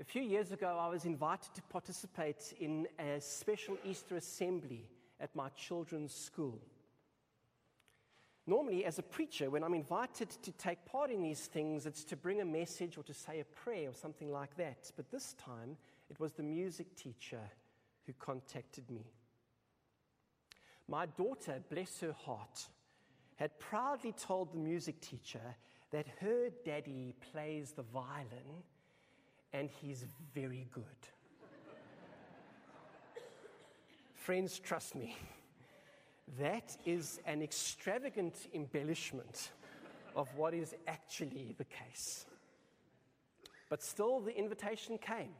A 0.00 0.04
few 0.04 0.22
years 0.22 0.52
ago, 0.52 0.78
I 0.80 0.88
was 0.88 1.04
invited 1.06 1.52
to 1.54 1.62
participate 1.62 2.54
in 2.60 2.86
a 3.00 3.20
special 3.20 3.76
Easter 3.84 4.16
assembly 4.16 4.88
at 5.18 5.34
my 5.34 5.48
children's 5.50 6.14
school. 6.14 6.60
Normally, 8.46 8.84
as 8.84 9.00
a 9.00 9.02
preacher, 9.02 9.50
when 9.50 9.64
I'm 9.64 9.74
invited 9.74 10.30
to 10.30 10.52
take 10.52 10.84
part 10.84 11.10
in 11.10 11.20
these 11.20 11.46
things, 11.46 11.84
it's 11.84 12.04
to 12.04 12.16
bring 12.16 12.40
a 12.40 12.44
message 12.44 12.96
or 12.96 13.02
to 13.02 13.12
say 13.12 13.40
a 13.40 13.44
prayer 13.44 13.90
or 13.90 13.94
something 13.94 14.30
like 14.30 14.56
that. 14.56 14.88
But 14.96 15.10
this 15.10 15.34
time, 15.34 15.76
it 16.08 16.20
was 16.20 16.32
the 16.32 16.44
music 16.44 16.94
teacher 16.94 17.42
who 18.06 18.12
contacted 18.20 18.88
me. 18.88 19.04
My 20.86 21.06
daughter, 21.06 21.60
bless 21.68 21.98
her 22.00 22.12
heart, 22.12 22.68
had 23.34 23.58
proudly 23.58 24.12
told 24.12 24.52
the 24.52 24.58
music 24.58 25.00
teacher 25.00 25.56
that 25.90 26.06
her 26.20 26.50
daddy 26.64 27.16
plays 27.32 27.72
the 27.72 27.82
violin 27.82 28.62
and 29.52 29.70
he's 29.70 30.04
very 30.34 30.66
good. 30.72 30.84
Friends, 34.14 34.58
trust 34.58 34.94
me, 34.94 35.16
that 36.38 36.76
is 36.84 37.20
an 37.26 37.42
extravagant 37.42 38.48
embellishment 38.52 39.50
of 40.14 40.28
what 40.36 40.52
is 40.52 40.74
actually 40.86 41.54
the 41.56 41.64
case. 41.64 42.26
But 43.70 43.82
still, 43.82 44.20
the 44.20 44.36
invitation 44.36 44.98
came 44.98 45.34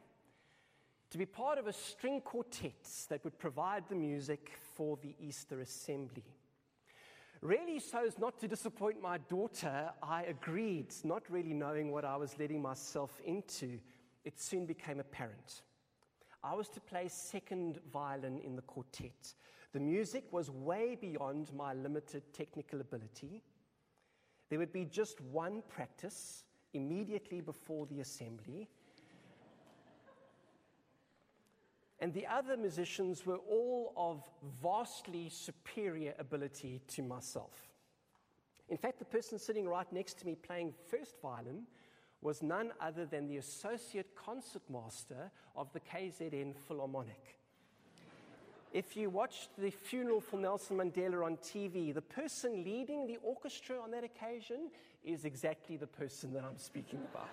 to 1.10 1.18
be 1.18 1.26
part 1.26 1.58
of 1.58 1.66
a 1.66 1.72
string 1.72 2.20
quartet 2.20 2.88
that 3.08 3.24
would 3.24 3.38
provide 3.38 3.84
the 3.88 3.94
music 3.94 4.52
for 4.74 4.98
the 5.02 5.14
Easter 5.20 5.60
assembly. 5.60 6.24
Really, 7.40 7.78
so 7.78 8.04
as 8.06 8.18
not 8.18 8.38
to 8.40 8.48
disappoint 8.48 9.00
my 9.00 9.18
daughter, 9.18 9.90
I 10.02 10.24
agreed, 10.24 10.92
not 11.04 11.22
really 11.30 11.54
knowing 11.54 11.92
what 11.92 12.04
I 12.04 12.16
was 12.16 12.38
letting 12.38 12.60
myself 12.60 13.20
into 13.24 13.78
it 14.28 14.38
soon 14.38 14.66
became 14.66 15.00
apparent. 15.00 15.62
I 16.44 16.54
was 16.54 16.68
to 16.68 16.80
play 16.80 17.08
second 17.08 17.78
violin 17.90 18.38
in 18.44 18.56
the 18.56 18.62
quartet. 18.62 19.32
The 19.72 19.80
music 19.80 20.24
was 20.30 20.50
way 20.50 20.98
beyond 21.00 21.50
my 21.56 21.72
limited 21.72 22.22
technical 22.34 22.82
ability. 22.82 23.42
There 24.50 24.58
would 24.58 24.70
be 24.70 24.84
just 24.84 25.18
one 25.22 25.62
practice 25.70 26.44
immediately 26.74 27.40
before 27.40 27.86
the 27.86 28.00
assembly. 28.00 28.68
And 31.98 32.12
the 32.12 32.26
other 32.26 32.58
musicians 32.58 33.24
were 33.24 33.40
all 33.48 33.94
of 33.96 34.22
vastly 34.62 35.30
superior 35.30 36.12
ability 36.18 36.82
to 36.88 37.02
myself. 37.02 37.66
In 38.68 38.76
fact, 38.76 38.98
the 38.98 39.06
person 39.06 39.38
sitting 39.38 39.66
right 39.66 39.90
next 39.90 40.18
to 40.18 40.26
me 40.26 40.34
playing 40.34 40.74
first 40.90 41.16
violin 41.22 41.62
was 42.20 42.42
none 42.42 42.72
other 42.80 43.06
than 43.06 43.28
the 43.28 43.36
associate 43.36 44.14
concertmaster 44.16 45.30
of 45.54 45.72
the 45.72 45.80
KZN 45.80 46.54
Philharmonic. 46.56 47.38
If 48.72 48.96
you 48.96 49.08
watched 49.08 49.50
the 49.56 49.70
funeral 49.70 50.20
for 50.20 50.38
Nelson 50.38 50.76
Mandela 50.76 51.24
on 51.24 51.36
TV, 51.38 51.94
the 51.94 52.02
person 52.02 52.64
leading 52.64 53.06
the 53.06 53.18
orchestra 53.22 53.80
on 53.80 53.90
that 53.92 54.04
occasion 54.04 54.70
is 55.02 55.24
exactly 55.24 55.76
the 55.76 55.86
person 55.86 56.34
that 56.34 56.44
I'm 56.44 56.58
speaking 56.58 57.00
about. 57.10 57.30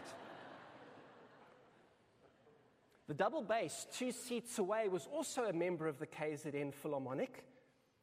The 3.07 3.13
double 3.13 3.43
bass, 3.43 3.85
two 3.91 4.11
seats 4.11 4.57
away, 4.57 4.87
was 4.87 5.07
also 5.13 5.43
a 5.43 5.53
member 5.53 5.87
of 5.87 5.99
the 5.99 6.07
KZN 6.07 6.73
Philharmonic. 6.73 7.43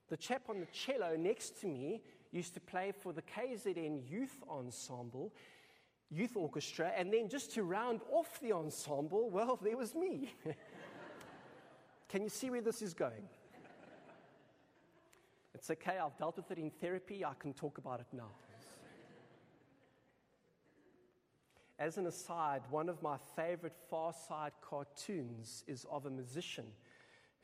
The 0.09 0.17
chap 0.17 0.43
on 0.49 0.61
the 0.61 0.67
cello 0.67 1.17
next 1.17 1.61
to 1.63 1.67
me 1.67 2.03
used 2.31 2.55
to 2.55 2.61
play 2.61 2.93
for 2.93 3.13
the 3.13 3.23
KZN 3.23 4.09
Youth 4.09 4.43
Ensemble, 4.49 5.33
youth 6.13 6.37
orchestra, 6.37 6.93
and 6.97 7.13
then 7.13 7.29
just 7.29 7.53
to 7.55 7.63
round 7.63 8.01
off 8.11 8.39
the 8.41 8.53
ensemble, 8.53 9.31
well, 9.31 9.59
there 9.63 9.77
was 9.77 9.95
me. 9.95 10.35
Can 12.09 12.23
you 12.23 12.29
see 12.29 12.51
where 12.51 12.61
this 12.61 12.83
is 12.83 12.93
going? 12.93 13.29
It's 15.55 15.71
okay, 15.71 15.99
I've 15.99 16.17
dealt 16.19 16.37
with 16.37 16.51
it 16.51 16.59
in 16.59 16.71
therapy, 16.71 17.25
I 17.25 17.35
can 17.39 17.53
talk 17.53 17.79
about 17.79 18.01
it 18.01 18.07
now. 18.13 18.31
As 21.79 21.99
an 21.99 22.07
aside, 22.07 22.63
one 22.71 22.89
of 22.89 23.03
my 23.03 23.17
favorite 23.37 23.77
Far 23.89 24.13
Side 24.13 24.53
cartoons 24.61 25.65
is 25.67 25.87
of 25.91 26.07
a 26.07 26.11
musician 26.11 26.67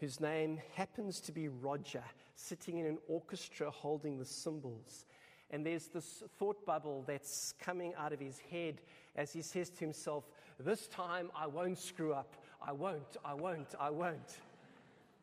whose 0.01 0.21
name 0.21 0.61
happens 0.75 1.21
to 1.21 1.33
be 1.33 1.49
Roger, 1.49 2.05
sitting 2.35 2.79
in 2.79 2.87
an 2.87 2.99
orchestra 3.09 3.71
holding 3.71 4.19
the 4.19 4.25
cymbals. 4.25 5.07
And 5.51 5.65
there's 5.65 5.87
this 5.87 6.23
thought 6.39 6.65
bubble 6.67 7.05
that's 7.07 7.55
coming 7.59 7.95
out 7.97 8.13
of 8.13 8.21
his 8.21 8.39
head 8.51 8.83
as 9.17 9.33
he 9.33 9.41
says 9.43 9.71
to 9.71 9.81
himself, 9.81 10.29
This 10.61 10.87
time 10.89 11.31
I 11.35 11.47
won't 11.47 11.79
screw 11.79 12.13
up. 12.13 12.35
I 12.61 12.73
won't, 12.73 13.17
I 13.25 13.35
won't, 13.35 13.75
I 13.81 13.91
won't. 13.91 14.41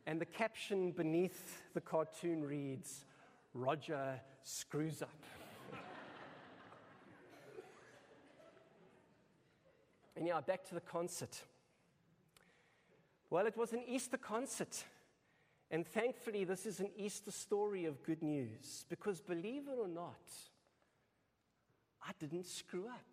And 0.07 0.19
the 0.21 0.25
caption 0.25 0.91
beneath 0.91 1.61
the 1.73 1.81
cartoon 1.81 2.43
reads, 2.43 3.05
Roger 3.53 4.19
screws 4.43 5.01
up. 5.01 5.09
and 10.15 10.27
yeah, 10.27 10.41
back 10.41 10.63
to 10.69 10.75
the 10.75 10.81
concert. 10.81 11.41
Well, 13.29 13.47
it 13.47 13.57
was 13.57 13.73
an 13.73 13.81
Easter 13.87 14.17
concert. 14.17 14.85
And 15.71 15.85
thankfully, 15.85 16.43
this 16.43 16.65
is 16.65 16.79
an 16.79 16.89
Easter 16.95 17.31
story 17.31 17.85
of 17.85 18.03
good 18.03 18.21
news 18.21 18.85
because 18.89 19.19
believe 19.19 19.67
it 19.67 19.77
or 19.79 19.87
not, 19.87 20.21
I 22.07 22.11
didn't 22.19 22.45
screw 22.45 22.85
up. 22.87 23.05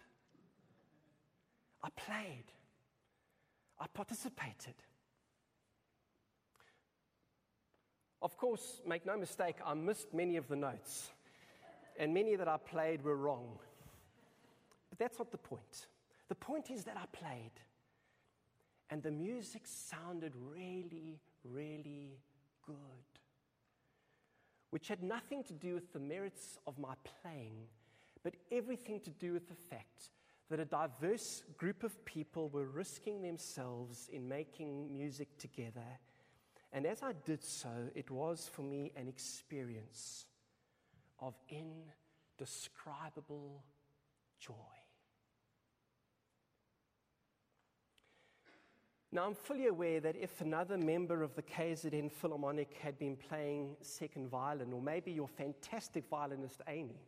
I 1.83 1.89
played. 1.97 2.45
I 3.81 3.87
participated. 3.93 4.75
Of 8.21 8.37
course, 8.37 8.81
make 8.87 9.05
no 9.05 9.17
mistake, 9.17 9.57
I 9.67 9.75
missed 9.75 10.15
many 10.15 10.37
of 10.37 10.47
the 10.47 10.55
notes, 10.55 11.11
and 11.99 12.15
many 12.15 12.37
that 12.37 12.47
I 12.47 12.57
played 12.57 13.03
were 13.03 13.17
wrong. 13.17 13.59
But 14.89 15.01
that's 15.01 15.19
not 15.19 15.33
the 15.33 15.39
point. 15.39 15.89
The 16.29 16.37
point 16.37 16.71
is 16.71 16.85
that 16.85 16.97
I 16.97 17.07
played, 17.13 17.51
and 18.91 19.03
the 19.03 19.11
music 19.11 19.63
sounded 19.65 20.35
really, 20.37 21.19
really 21.45 22.19
good, 22.67 22.77
which 24.71 24.89
had 24.89 25.03
nothing 25.03 25.43
to 25.45 25.53
do 25.53 25.75
with 25.75 25.93
the 25.93 25.99
merits 25.99 26.59
of 26.67 26.79
my 26.79 26.95
playing, 27.23 27.67
but 28.23 28.35
everything 28.51 29.01
to 29.01 29.11
do 29.11 29.33
with 29.33 29.49
the 29.49 29.55
fact 29.55 30.11
that 30.51 30.61
a 30.61 30.65
diverse 30.65 31.43
group 31.57 31.83
of 31.83 32.05
people 32.05 32.49
were 32.51 32.67
risking 32.67 33.23
themselves 33.23 34.09
in 34.13 34.29
making 34.29 34.93
music 34.93 35.39
together. 35.39 35.99
And 36.73 36.87
as 36.87 37.03
I 37.03 37.13
did 37.25 37.43
so, 37.43 37.71
it 37.95 38.11
was 38.11 38.51
for 38.53 38.63
me 38.63 38.93
an 38.97 39.09
experience 39.09 40.27
of 41.21 41.35
indescribable 42.39 43.63
joy. 44.39 44.82
Now, 49.15 49.27
I'm 49.27 49.35
fully 49.35 49.67
aware 49.67 50.01
that 50.01 50.17
if 50.17 50.41
another 50.41 50.79
member 50.79 51.23
of 51.23 51.35
the 51.35 51.43
KZN 51.43 52.11
Philharmonic 52.11 52.79
had 52.81 52.99
been 52.99 53.15
playing 53.15 53.77
second 53.83 54.31
violin, 54.31 54.73
or 54.73 54.81
maybe 54.81 55.13
your 55.13 55.29
fantastic 55.29 56.09
violinist 56.09 56.63
Amy, 56.67 57.03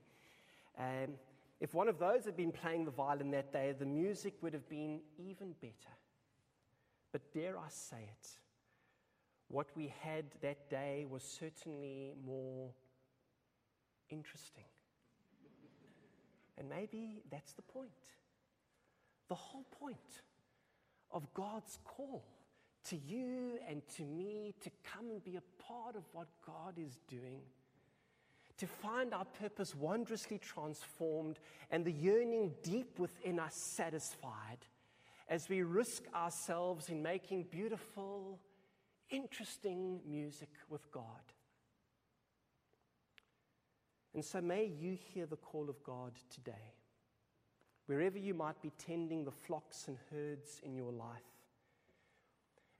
um, 0.79 1.15
if 1.61 1.73
one 1.73 1.89
of 1.89 1.99
those 1.99 2.27
had 2.27 2.37
been 2.37 2.53
playing 2.53 2.85
the 2.85 2.91
violin 2.91 3.31
that 3.31 3.55
day, 3.55 3.73
the 3.73 3.87
music 3.87 4.35
would 4.43 4.53
have 4.53 4.69
been 4.69 5.01
even 5.17 5.55
better. 5.63 5.95
But 7.11 7.33
dare 7.33 7.57
I 7.57 7.71
say 7.71 8.03
it, 8.03 8.29
what 9.49 9.69
we 9.75 9.95
had 10.01 10.27
that 10.43 10.69
day 10.69 11.07
was 11.09 11.23
certainly 11.23 12.13
more 12.27 12.69
interesting. 14.11 14.65
And 16.59 16.69
maybe 16.69 17.23
that's 17.31 17.55
the 17.55 17.63
point. 17.63 17.91
The 19.29 19.35
whole 19.35 19.65
point 19.81 20.21
of 21.15 21.33
God's 21.33 21.79
call 21.85 22.25
to 22.89 22.97
you 22.97 23.59
and 23.69 23.81
to 23.97 24.03
me 24.03 24.53
to 24.61 24.71
come 24.93 25.11
and 25.11 25.25
be 25.25 25.37
a 25.37 25.63
part 25.63 25.97
of 25.97 26.03
what 26.13 26.27
God 26.45 26.75
is 26.77 26.99
doing, 27.09 27.41
to 28.59 28.67
find 28.67 29.15
our 29.15 29.25
purpose 29.25 29.75
wondrously 29.75 30.39
transformed 30.39 31.39
and 31.71 31.85
the 31.85 31.93
yearning 31.93 32.53
deep 32.63 32.99
within 32.99 33.39
us 33.39 33.55
satisfied 33.55 34.59
as 35.29 35.49
we 35.49 35.63
risk 35.63 36.03
ourselves 36.15 36.91
in 36.91 37.03
making 37.03 37.45
beautiful, 37.45 38.39
interesting 39.09 40.01
music 40.07 40.51
with 40.69 40.91
God. 40.93 41.05
And 44.13 44.25
so 44.25 44.41
may 44.41 44.67
you 44.67 44.99
hear 45.15 45.27
the 45.27 45.37
call 45.37 45.71
of 45.71 45.83
God 45.83 46.13
today 46.31 46.75
wherever 47.87 48.19
you 48.19 48.35
might 48.35 48.61
be 48.63 48.73
tending 48.79 49.25
the 49.25 49.31
flocks 49.31 49.89
and 49.89 49.99
herds 50.11 50.61
in 50.63 50.75
your 50.75 50.93
life. 50.93 51.23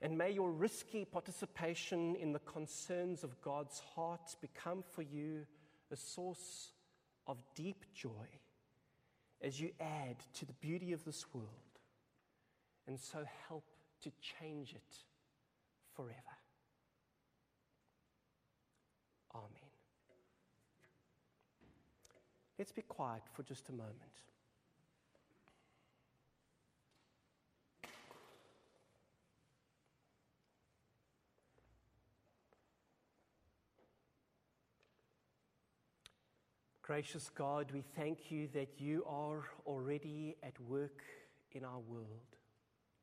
And 0.01 0.17
may 0.17 0.31
your 0.31 0.51
risky 0.51 1.05
participation 1.05 2.15
in 2.15 2.33
the 2.33 2.39
concerns 2.39 3.23
of 3.23 3.39
God's 3.41 3.81
heart 3.95 4.35
become 4.41 4.83
for 4.91 5.01
you 5.01 5.45
a 5.91 5.95
source 5.95 6.71
of 7.27 7.37
deep 7.55 7.85
joy 7.93 8.27
as 9.41 9.59
you 9.59 9.71
add 9.79 10.17
to 10.33 10.45
the 10.45 10.53
beauty 10.53 10.91
of 10.91 11.05
this 11.05 11.25
world 11.33 11.49
and 12.87 12.99
so 12.99 13.25
help 13.47 13.65
to 14.01 14.11
change 14.39 14.73
it 14.73 14.97
forever. 15.95 16.13
Amen. 19.33 19.49
Let's 22.57 22.71
be 22.71 22.83
quiet 22.83 23.23
for 23.33 23.43
just 23.43 23.69
a 23.69 23.73
moment. 23.73 23.95
Gracious 36.85 37.31
God, 37.33 37.71
we 37.73 37.81
thank 37.95 38.29
you 38.29 38.47
that 38.53 38.79
you 38.79 39.03
are 39.09 39.45
already 39.65 40.35
at 40.43 40.53
work 40.59 41.01
in 41.51 41.65
our 41.65 41.79
world. 41.79 42.34